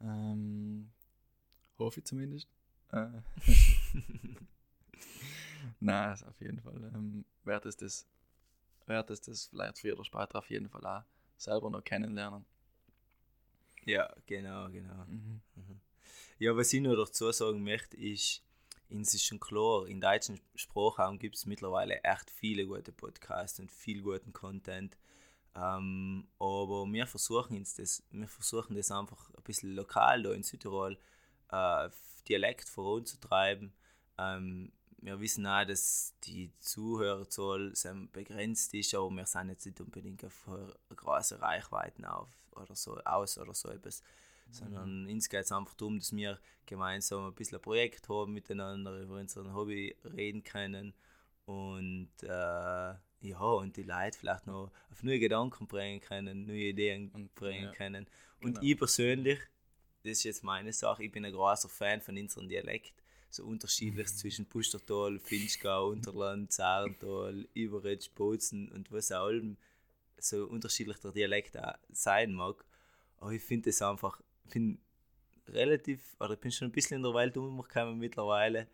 Ähm, 0.00 0.90
hoffe 1.78 2.00
ich 2.00 2.06
zumindest. 2.06 2.48
Äh. 2.92 3.08
Nein, 5.80 6.22
auf 6.24 6.40
jeden 6.40 6.60
Fall. 6.60 6.90
Ähm, 6.94 7.24
wird 7.44 7.66
es 7.66 7.76
das, 7.76 8.06
wird 8.86 9.10
es 9.10 9.20
das 9.20 9.46
vielleicht 9.46 9.78
früher 9.78 9.94
oder 9.94 10.04
später 10.04 10.38
auf 10.38 10.50
jeden 10.50 10.68
Fall 10.68 10.84
auch 10.86 11.04
selber 11.36 11.70
noch 11.70 11.84
kennenlernen. 11.84 12.44
Ja, 13.84 14.12
genau, 14.26 14.68
genau. 14.70 15.04
Mhm. 15.06 15.40
Mhm. 15.54 15.80
Ja, 16.38 16.56
was 16.56 16.72
ich 16.72 16.80
noch 16.80 16.96
dazu 16.96 17.30
sagen 17.32 17.62
möchte, 17.62 17.96
ist, 17.96 18.42
es 18.90 19.14
ist 19.14 19.24
schon 19.24 19.40
klar, 19.40 19.86
in 19.86 20.00
deutschen 20.00 20.40
Sprachraum 20.54 21.18
gibt 21.18 21.36
es 21.36 21.46
mittlerweile 21.46 22.02
echt 22.02 22.30
viele 22.30 22.66
gute 22.66 22.92
Podcasts 22.92 23.60
und 23.60 23.70
viel 23.70 24.02
guten 24.02 24.32
Content. 24.32 24.96
Ähm, 25.54 26.28
aber 26.38 26.86
wir 26.86 27.06
versuchen 27.06 27.58
das, 27.58 28.02
wir 28.10 28.28
versuchen 28.28 28.76
das 28.76 28.90
einfach 28.90 29.30
ein 29.34 29.42
bisschen 29.42 29.74
lokal 29.74 30.22
da 30.22 30.32
in 30.32 30.42
Südtirol 30.42 30.98
äh, 31.50 31.88
Dialekt 32.28 32.68
voranzutreiben. 32.68 33.72
Ähm, 34.18 34.72
wir 35.00 35.20
wissen 35.20 35.46
auch, 35.46 35.64
dass 35.64 36.14
die 36.24 36.52
Zuhörerzahl 36.58 37.72
begrenzt 38.12 38.74
ist, 38.74 38.94
aber 38.94 39.10
wir 39.10 39.26
sind 39.26 39.48
jetzt 39.48 39.64
nicht 39.64 39.80
unbedingt 39.80 40.24
auf 40.24 40.48
große 40.94 41.40
Reichweiten 41.40 42.04
auf 42.04 42.28
oder 42.52 42.74
so 42.74 42.98
aus 42.98 43.38
oder 43.38 43.54
so 43.54 43.70
etwas. 43.70 44.02
Mhm. 44.48 44.52
Sondern 44.52 45.06
uns 45.06 45.28
geht 45.28 45.44
es 45.44 45.52
einfach 45.52 45.74
darum, 45.74 45.98
dass 45.98 46.14
wir 46.14 46.38
gemeinsam 46.66 47.26
ein 47.26 47.34
bisschen 47.34 47.58
ein 47.58 47.62
Projekt 47.62 48.08
haben 48.08 48.32
miteinander, 48.32 49.00
über 49.00 49.16
unseren 49.16 49.54
Hobby 49.54 49.96
reden 50.04 50.42
können 50.42 50.94
und 51.46 52.10
äh, 52.22 52.94
ja, 53.20 53.40
und 53.40 53.76
die 53.76 53.82
Leute 53.82 54.18
vielleicht 54.18 54.46
noch 54.46 54.70
auf 54.90 55.02
neue 55.02 55.18
Gedanken 55.18 55.66
bringen 55.66 56.00
können, 56.00 56.46
neue 56.46 56.68
Ideen 56.68 57.10
und, 57.10 57.34
bringen 57.34 57.64
ja, 57.64 57.72
können. 57.72 58.06
Und 58.40 58.54
genau. 58.54 58.60
ich 58.62 58.78
persönlich, 58.78 59.40
das 60.02 60.12
ist 60.12 60.24
jetzt 60.24 60.44
meine 60.44 60.72
Sache, 60.72 61.04
ich 61.04 61.12
bin 61.12 61.24
ein 61.24 61.32
großer 61.32 61.68
Fan 61.68 62.00
von 62.00 62.16
unserem 62.16 62.48
Dialekt 62.48 62.94
so 63.30 63.44
unterschiedlich 63.44 64.08
mhm. 64.08 64.16
zwischen 64.16 64.46
Pustertal, 64.46 65.18
Finchgau, 65.18 65.88
Unterland, 65.90 66.52
Zarental, 66.52 67.46
Iberitsch, 67.54 68.10
Bozen 68.14 68.70
und 68.72 68.90
was 68.90 69.12
auch 69.12 69.26
allem 69.26 69.56
so 70.16 70.46
unterschiedlich 70.46 70.98
der 70.98 71.12
Dialekt 71.12 71.56
auch 71.58 71.74
sein 71.90 72.32
mag. 72.32 72.64
Aber 73.18 73.32
ich 73.32 73.42
finde 73.42 73.70
es 73.70 73.82
einfach, 73.82 74.20
bin 74.50 74.78
relativ, 75.48 76.16
oder 76.20 76.34
ich 76.34 76.40
bin 76.40 76.52
schon 76.52 76.68
ein 76.68 76.72
bisschen 76.72 76.98
in 76.98 77.02
der 77.02 77.14
Welt 77.14 77.36
umgekommen 77.36 77.98
mittlerweile, 77.98 78.66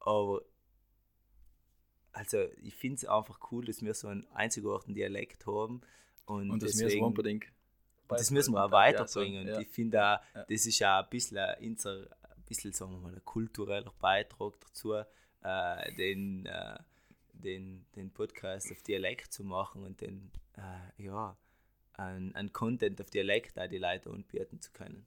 aber 0.00 0.42
also 2.12 2.38
ich 2.62 2.74
finde 2.74 2.96
es 2.96 3.04
einfach 3.04 3.38
cool, 3.50 3.64
dass 3.64 3.82
wir 3.82 3.94
so 3.94 4.08
einen 4.08 4.26
einzigartigen 4.34 4.94
Dialekt 4.94 5.46
haben 5.46 5.80
Und, 6.26 6.50
Und 6.50 6.62
das 6.62 6.72
deswegen, 6.72 6.86
müssen 6.86 7.00
wir 7.00 7.06
unbedingt. 7.06 7.44
das 8.08 8.30
müssen 8.30 8.54
wir 8.54 8.64
auch 8.64 8.70
weiterbringen. 8.70 9.48
Ja, 9.48 9.56
Und 9.56 9.62
ich 9.62 9.68
finde 9.68 9.98
auch, 10.02 10.20
Ja. 10.34 10.44
das 10.48 10.66
ist 10.66 10.82
auch 10.84 11.02
ein 11.02 11.08
bisschen, 11.10 11.38
ein, 11.38 11.58
ein 11.58 12.08
bisschen 12.46 12.72
sagen 12.72 12.92
wir 12.92 12.98
mal, 12.98 13.14
ein 13.14 13.24
kultureller 13.24 13.92
Beitrag 14.00 14.54
dazu, 14.60 14.92
äh, 14.94 15.92
den, 15.96 16.46
äh, 16.46 16.78
den, 17.32 17.84
den 17.96 18.10
Podcast 18.12 18.70
auf 18.70 18.82
Dialekt 18.82 19.32
zu 19.32 19.42
machen 19.42 19.82
und 19.84 20.00
den, 20.00 20.30
äh, 20.56 21.02
ja, 21.02 21.36
ein, 21.94 22.34
ein 22.36 22.52
Content 22.52 23.00
auf 23.00 23.10
Dialekt 23.10 23.58
auch 23.58 23.66
die 23.68 23.78
Leute 23.78 24.10
anbieten 24.10 24.60
zu 24.60 24.70
können. 24.72 25.06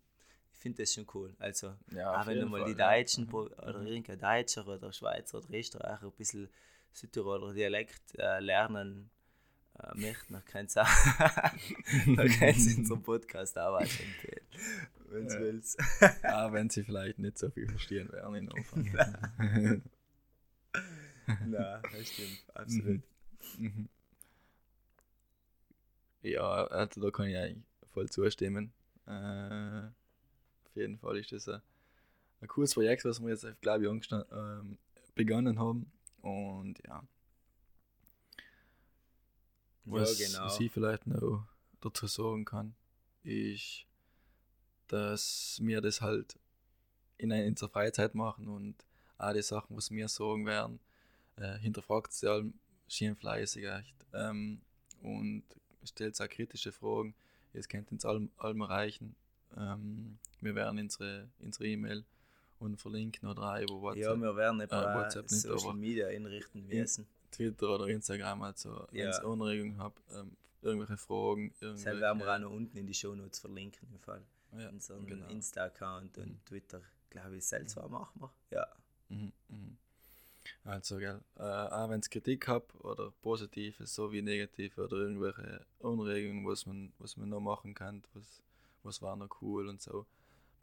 Ich 0.54 0.60
finde 0.60 0.82
das 0.84 0.94
schon 0.94 1.06
cool. 1.14 1.36
Also, 1.40 1.74
Ja, 1.92 2.20
auch 2.22 2.26
wenn 2.28 2.40
du 2.40 2.46
mal 2.48 2.62
Fall, 2.62 2.74
die 2.74 2.80
ja. 2.80 2.92
Deutschen 2.92 3.26
Mhm. 3.28 3.34
oder 3.34 3.80
Mhm. 3.80 3.88
irgendein 3.88 4.20
Deutscher 4.20 4.68
oder 4.68 4.92
Schweizer 4.92 5.38
oder 5.38 5.50
Österreicher 5.52 6.06
ein 6.08 6.12
bisschen 6.12 6.50
Südtiroler 6.96 7.54
Dialekt 7.54 8.18
äh, 8.18 8.40
lernen 8.40 9.10
äh, 9.78 9.94
möchten, 9.98 10.34
dann 10.34 10.46
kannst 10.46 10.78
du 10.78 10.82
unseren 12.80 13.04
Podcast 13.04 13.58
auch 13.60 13.74
weiterempfehlen. 13.74 14.46
Wenn 15.10 15.28
du 15.28 15.34
Ja. 15.34 15.40
willst. 15.42 15.78
Auch 16.24 16.54
wenn 16.54 16.70
sie 16.70 16.84
vielleicht 16.84 17.20
nicht 17.20 17.38
so 17.38 17.50
viel 17.50 17.68
verstehen 17.70 18.10
werden 18.12 18.36
in 18.36 18.52
Anfang. 18.52 18.84
Nein, 21.28 21.82
das 21.92 22.08
stimmt, 22.14 22.44
absolut. 22.54 23.02
Mhm. 23.58 23.90
Ja, 26.22 26.66
also 26.68 27.02
da 27.02 27.12
kann 27.12 27.28
ich 27.28 27.38
eigentlich 27.38 27.64
voll 27.94 28.10
zustimmen. 28.10 28.72
Äh, 29.06 29.82
auf 29.90 30.76
jeden 30.76 30.98
Fall 30.98 31.18
ist 31.18 31.32
das 31.32 31.48
ein, 31.50 31.62
ein 32.42 32.48
cooles 32.48 32.74
Projekt, 32.74 33.06
was 33.06 33.22
wir 33.22 33.30
jetzt, 33.30 33.46
glaube 33.62 33.86
ich, 33.86 34.12
ähm, 34.12 34.78
begonnen 35.14 35.60
haben. 35.60 35.92
Und 36.26 36.82
ja, 36.88 37.04
was 39.84 40.20
ja, 40.20 40.28
genau. 40.28 40.50
sie 40.50 40.70
vielleicht 40.70 41.06
noch 41.06 41.46
dazu 41.82 42.08
sagen 42.08 42.46
kann, 42.46 42.74
ist, 43.22 43.86
dass 44.88 45.60
wir 45.62 45.82
das 45.82 46.02
halt 46.02 46.40
in 47.20 47.32
unserer 47.32 47.70
Freizeit 47.70 48.16
machen 48.16 48.48
und 48.48 48.76
auch 49.20 49.34
die 49.34 49.44
Sachen, 49.44 49.78
was 49.78 49.92
wir 49.92 50.08
sagen 50.08 50.48
werden, 50.48 50.80
äh, 51.36 51.60
hinterfragt 51.60 52.12
sie 52.12 52.28
allem 52.28 52.56
schön 52.88 53.16
fleißig 53.16 53.66
echt 53.66 53.96
ähm, 54.14 54.62
und 55.04 55.44
stellt 55.84 56.20
auch 56.20 56.28
kritische 56.28 56.72
Fragen. 56.72 57.14
Jetzt 57.54 57.70
könnt 57.70 57.90
ihr 57.90 57.94
uns 57.94 58.06
allem, 58.06 58.32
allem 58.38 58.62
erreichen. 58.62 59.16
Ähm, 59.56 60.18
wir 60.42 60.56
werden 60.56 60.80
unsere 60.80 61.30
E-Mail 61.68 62.04
und 62.66 62.78
verlinken 62.82 63.30
oder 63.30 63.42
auch 63.56 63.60
über 63.62 63.82
WhatsApp. 63.82 64.04
Ja, 64.04 64.16
wir 64.16 64.36
werden 64.36 64.62
ein 64.62 64.68
paar 64.68 64.94
WhatsApp 65.04 65.30
nicht, 65.32 65.42
Social 65.42 65.74
Media 65.74 66.08
einrichten 66.08 66.70
In- 66.70 66.80
müssen. 66.82 67.08
Twitter 67.32 67.70
oder 67.76 67.88
Instagram, 67.88 68.42
also 68.44 68.88
wenn 68.92 69.00
Ja. 69.02 69.18
ihr 69.22 69.26
Anregungen 69.26 69.78
habt, 69.78 70.02
ähm, 70.14 70.32
irgendwelche 70.62 70.98
Fragen, 70.98 71.54
Das 71.60 71.84
werden 71.86 72.00
wir 72.02 72.10
auch 72.10 72.16
irgendwelche, 72.16 72.40
noch 72.42 72.52
unten 72.52 72.78
in 72.78 72.88
die 72.88 72.94
Shownotes 72.94 73.40
verlinken 73.40 73.88
im 73.92 74.00
Fall. 74.00 74.22
ja, 74.58 74.70
Unseren 74.70 75.06
genau. 75.06 75.28
Insta-Account 75.28 76.18
und 76.18 76.28
Mhm. 76.30 76.46
Twitter, 76.46 76.82
glaube 77.10 77.36
ich, 77.36 77.46
selbst 77.46 77.74
zwar 77.74 77.90
machen 77.90 78.22
wir. 78.22 78.32
Ja. 78.52 78.68
Mhm, 79.10 79.32
mhm. 79.50 79.78
Also, 80.64 80.98
gell, 80.98 81.20
äh, 81.38 81.42
auch 81.42 81.90
wenn 81.90 82.00
es 82.00 82.10
Kritik 82.10 82.48
habt 82.48 82.74
oder 82.84 83.12
Positives 83.22 83.94
sowie 83.94 84.22
Negative 84.22 84.84
oder 84.86 84.98
irgendwelche 84.98 85.66
Anregungen, 85.84 86.46
was 86.46 86.66
man, 86.66 86.94
was 87.00 87.18
man 87.18 87.30
noch 87.30 87.42
machen 87.42 87.74
kann, 87.74 88.02
was, 88.14 88.42
was 88.84 89.02
war 89.02 89.16
noch 89.16 89.42
cool 89.42 89.68
und 89.68 89.82
so, 89.82 90.06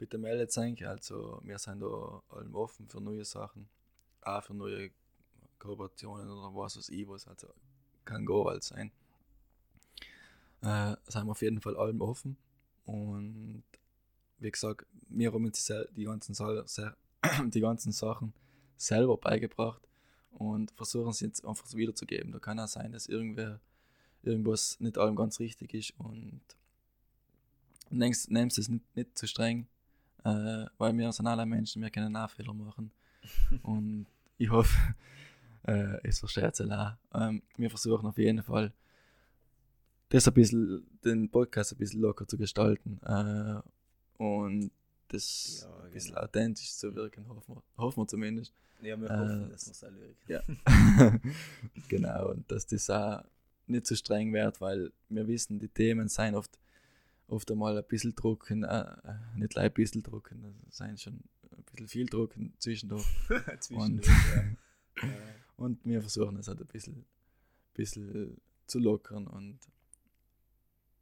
bitte 0.02 0.18
meldet 0.18 0.58
euch. 0.58 0.84
Also, 0.84 1.40
wir 1.44 1.58
sind 1.58 1.80
da 1.80 2.22
allem 2.30 2.56
offen 2.56 2.88
für 2.88 3.00
neue 3.00 3.24
Sachen, 3.24 3.68
auch 4.22 4.42
für 4.42 4.52
neue 4.52 4.90
Kooperationen 5.60 6.28
oder 6.28 6.52
was 6.56 6.76
weiß 6.76 6.88
ich, 6.88 7.06
was 7.06 7.28
also 7.28 7.46
kann 8.04 8.26
go 8.26 8.48
all 8.48 8.60
sein. 8.60 8.90
Äh, 10.60 10.96
sind 11.06 11.26
wir 11.26 11.30
auf 11.30 11.42
jeden 11.42 11.60
Fall 11.60 11.76
allem 11.76 12.00
offen 12.00 12.36
und 12.84 13.62
wie 14.38 14.50
gesagt, 14.50 14.86
wir 15.08 15.32
haben 15.32 15.44
uns 15.44 15.70
die, 15.94 16.04
ganzen, 16.04 16.34
die 17.50 17.60
ganzen 17.60 17.92
Sachen 17.92 18.32
selber 18.76 19.16
beigebracht 19.16 19.86
und 20.32 20.72
versuchen 20.72 21.12
sie 21.12 21.26
jetzt 21.26 21.44
einfach 21.44 21.72
wiederzugeben. 21.74 22.32
Da 22.32 22.40
kann 22.40 22.58
auch 22.58 22.66
sein, 22.66 22.90
dass 22.90 23.06
irgendwer 23.06 23.60
irgendwas 24.24 24.80
nicht 24.80 24.98
allem 24.98 25.14
ganz 25.14 25.38
richtig 25.38 25.74
ist 25.74 25.94
und 25.96 26.42
nehmt 27.90 28.30
nehmt 28.30 28.58
es 28.58 28.68
nicht, 28.68 28.96
nicht 28.96 29.16
zu 29.16 29.28
streng, 29.28 29.68
äh, 30.24 30.66
weil 30.78 30.96
wir 30.96 31.12
sind 31.12 31.26
alle 31.26 31.46
Menschen, 31.46 31.82
wir 31.82 31.90
können 31.90 32.14
auch 32.16 32.30
Fehler 32.30 32.54
machen 32.54 32.90
und 33.62 34.06
ich 34.38 34.50
hoffe, 34.50 34.76
äh, 35.66 35.98
es 36.06 36.18
versteht 36.20 36.58
es 36.58 36.60
auch. 36.70 36.92
Ähm, 37.14 37.42
wir 37.56 37.70
versuchen 37.70 38.06
auf 38.06 38.18
jeden 38.18 38.42
Fall, 38.42 38.72
das 40.08 40.28
ein 40.28 40.34
bisschen, 40.34 40.86
den 41.04 41.30
Podcast 41.30 41.72
ein 41.72 41.78
bisschen 41.78 42.00
locker 42.00 42.26
zu 42.26 42.36
gestalten 42.36 43.00
äh, 43.04 43.60
und 44.22 44.70
das 45.08 45.62
Ja, 45.68 45.84
ein 45.84 45.90
bisschen 45.92 46.14
genau. 46.14 46.24
authentisch 46.24 46.72
zu 46.74 46.94
wirken, 46.94 47.26
hoffen 47.28 47.54
wir, 47.56 47.62
hoffen 47.76 48.02
wir 48.02 48.08
zumindest. 48.08 48.52
Ja, 48.82 49.00
wir 49.00 49.10
Äh, 49.10 49.16
hoffen, 49.16 49.50
dass 49.50 49.66
wir 49.66 49.72
es 49.72 49.84
auch 49.84 49.92
wirklich. 49.92 50.28
Ja. 50.28 50.42
genau, 51.88 52.30
und 52.30 52.50
dass 52.50 52.66
das 52.66 52.90
auch 52.90 53.22
nicht 53.66 53.86
zu 53.86 53.94
streng 53.96 54.32
wird, 54.32 54.60
weil 54.60 54.90
wir 55.08 55.26
wissen, 55.28 55.58
die 55.58 55.68
Themen 55.68 56.08
sind 56.08 56.34
oft, 56.34 56.58
oft 57.32 57.50
einmal 57.50 57.76
ein 57.76 57.84
bisschen 57.84 58.14
drucken, 58.14 58.62
äh, 58.62 58.94
nicht 59.36 59.54
leicht 59.54 59.72
ein 59.72 59.74
bisschen 59.74 60.02
drucken, 60.02 60.54
das 60.66 60.76
sind 60.76 61.00
schon 61.00 61.14
ein 61.14 61.64
bisschen 61.72 61.88
viel 61.88 62.06
drucken 62.06 62.52
zwischendurch. 62.58 63.06
Zwischendurch, 63.60 64.06
ja. 64.06 64.44
Äh, 65.02 65.06
Und 65.56 65.82
wir 65.86 66.02
versuchen 66.02 66.36
es 66.36 66.48
halt 66.48 66.60
ein 66.60 66.66
bisschen, 66.66 67.06
bisschen 67.72 68.36
zu 68.66 68.78
lockern 68.78 69.26
und 69.26 69.58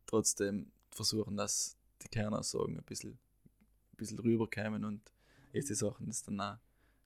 trotzdem 0.06 0.70
versuchen, 0.92 1.36
dass 1.36 1.76
die 2.00 2.08
Kernaussagen 2.08 2.78
ein 2.78 2.84
bisschen, 2.84 3.10
ein 3.14 3.96
bisschen 3.96 4.20
rüberkommen 4.20 4.84
und 4.84 5.12
jetzt 5.52 5.70
die 5.70 5.74
Sachen 5.74 6.06
das 6.06 6.22
dann 6.22 6.40
auch 6.40 6.58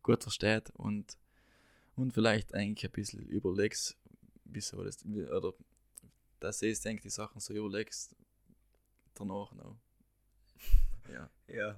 gut 0.03 0.23
versteht 0.23 0.71
und, 0.75 1.17
und 1.97 2.13
vielleicht 2.13 2.53
eigentlich 2.53 2.85
ein 2.85 2.93
bisschen 2.93 3.27
überlegst, 3.29 3.97
wieso 4.45 4.85
das, 4.85 5.03
oder 5.07 5.55
dass 6.41 6.59
du 6.59 6.67
jetzt 6.67 6.85
die 6.85 7.11
Sachen 7.11 7.41
so 7.41 7.55
überlegst, 7.55 8.15
danach 9.15 9.53
noch. 9.53 9.77
Ja. 11.13 11.31
Ja, 11.47 11.77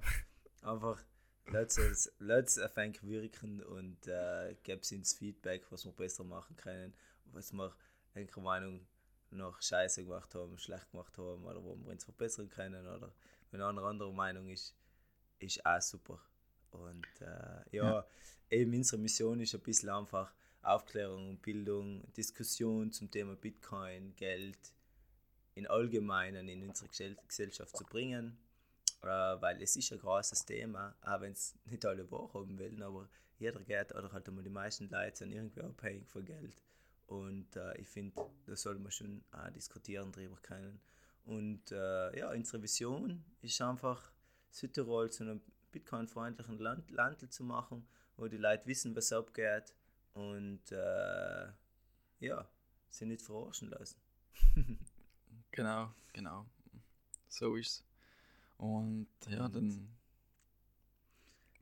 einfach 0.61 1.03
lasst 1.47 1.77
es, 1.77 2.11
lasst 2.19 2.57
es 2.57 2.63
auf 2.63 2.77
ein 2.77 2.95
wirken 3.01 3.61
und 3.61 4.07
äh, 4.07 4.55
gebt 4.63 4.89
uns 4.91 5.13
Feedback, 5.13 5.69
was 5.71 5.83
wir 5.85 5.91
besser 5.91 6.23
machen 6.23 6.55
können, 6.55 6.95
was 7.25 7.51
wir 7.51 7.75
einer 8.13 8.39
Meinung 8.39 8.87
nach 9.29 9.61
scheiße 9.61 10.05
gemacht 10.05 10.33
haben, 10.35 10.57
schlecht 10.57 10.89
gemacht 10.91 11.17
haben 11.17 11.43
oder 11.43 11.61
wo 11.61 11.75
wir 11.75 11.91
uns 11.91 12.05
verbessern 12.05 12.49
können 12.49 12.87
oder 12.87 13.13
wenn 13.51 13.61
eine 13.61 13.81
andere 13.81 14.13
Meinung 14.13 14.47
ist, 14.47 14.73
ist 15.39 15.65
auch 15.65 15.81
super. 15.81 16.21
Und 16.71 17.05
äh, 17.19 17.75
ja, 17.75 17.83
Ja. 17.93 18.07
eben 18.49 18.73
unsere 18.73 19.01
Mission 19.01 19.41
ist 19.41 19.53
ein 19.53 19.61
bisschen 19.61 19.89
einfach 19.89 20.33
Aufklärung 20.61 21.29
und 21.29 21.41
Bildung, 21.41 22.11
Diskussion 22.13 22.91
zum 22.91 23.11
Thema 23.11 23.35
Bitcoin, 23.35 24.15
Geld 24.15 24.57
in 25.57 25.67
Allgemeinen 25.67 26.47
in 26.47 26.67
unsere 26.67 26.89
Gesell 26.89 27.17
Gesellschaft 27.27 27.75
zu 27.75 27.83
bringen 27.83 28.37
äh, 29.03 29.07
weil 29.07 29.61
es 29.61 29.75
ist 29.75 29.91
ein 29.91 29.99
großes 29.99 30.45
Thema, 30.45 30.95
auch 31.01 31.21
wenn 31.21 31.33
es 31.33 31.55
nicht 31.65 31.85
alle 31.85 32.09
wahrhaben 32.11 32.57
wollen, 32.59 32.81
aber 32.81 33.07
jeder 33.39 33.59
geht, 33.61 33.93
oder 33.93 34.11
halt 34.11 34.27
einmal 34.27 34.43
die 34.43 34.49
meisten 34.49 34.89
Leute 34.89 35.17
sind 35.17 35.31
irgendwie 35.31 35.61
abhängig 35.61 36.07
von 36.07 36.25
Geld. 36.25 36.63
Und 37.05 37.55
äh, 37.55 37.77
ich 37.77 37.87
finde, 37.87 38.19
da 38.45 38.55
soll 38.55 38.79
man 38.79 38.91
schon 38.91 39.23
auch 39.31 39.49
diskutieren 39.51 40.11
drüber 40.11 40.37
können. 40.41 40.81
Und 41.25 41.71
äh, 41.71 42.19
ja, 42.19 42.31
unsere 42.31 42.61
Vision 42.61 43.23
ist 43.41 43.61
einfach, 43.61 44.11
Südtirol 44.49 45.11
zu 45.11 45.23
einem 45.23 45.41
Bitcoin-freundlichen 45.71 46.57
Land, 46.57 46.89
Land 46.89 47.31
zu 47.31 47.43
machen, 47.43 47.87
wo 48.15 48.27
die 48.27 48.37
Leute 48.37 48.65
wissen, 48.65 48.95
was 48.95 49.11
abgeht 49.13 49.75
und 50.13 50.71
äh, 50.71 51.47
ja, 52.19 52.49
sie 52.89 53.05
nicht 53.05 53.21
verarschen 53.21 53.69
lassen. 53.69 53.99
Genau, 55.57 55.91
genau. 56.13 56.45
So 57.27 57.55
ist's. 57.55 57.83
Und 58.57 59.07
ja, 59.29 59.45
Und- 59.45 59.55
dann, 59.55 59.89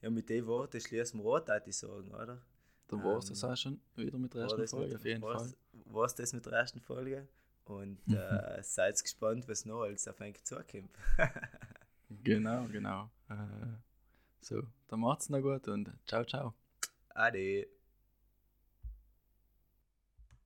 Ja, 0.02 0.10
mit 0.10 0.30
den 0.30 0.46
Worten 0.46 0.80
schließen 0.80 1.20
wir 1.24 1.26
auch, 1.30 1.48
würde 1.48 1.70
ich 1.70 1.78
sagen, 1.78 2.12
oder? 2.14 2.42
dann 2.88 3.04
war 3.04 3.18
es 3.18 3.26
Ähm, 3.26 3.30
das 3.30 3.44
auch 3.44 3.56
schon 3.58 3.82
wieder 3.96 4.18
mit 4.20 4.34
der 4.34 4.44
ersten 4.44 4.68
Folge, 4.68 4.88
mit, 4.90 4.96
auf 4.98 5.06
jeden 5.06 5.22
war's, 5.24 5.42
Fall. 5.44 5.56
War 5.86 6.06
es 6.06 6.16
das 6.16 6.34
mit 6.34 6.46
der 6.46 6.54
ersten 6.54 6.80
Folge? 6.82 7.28
Und 7.66 7.98
äh, 8.14 8.62
seid 8.62 9.02
gespannt, 9.02 9.48
was 9.48 9.66
noch 9.66 9.82
alles 9.84 10.08
auf 10.08 10.20
euch 10.22 10.44
zukommt. 10.44 10.92
Genau, 12.24 12.68
genau. 12.72 13.10
Äh, 13.30 13.36
so, 14.42 14.64
dann 14.88 15.00
macht's 15.00 15.30
noch 15.30 15.42
gut 15.42 15.68
und 15.68 15.92
ciao, 16.06 16.24
ciao. 16.24 16.54
Ade. 17.16 17.68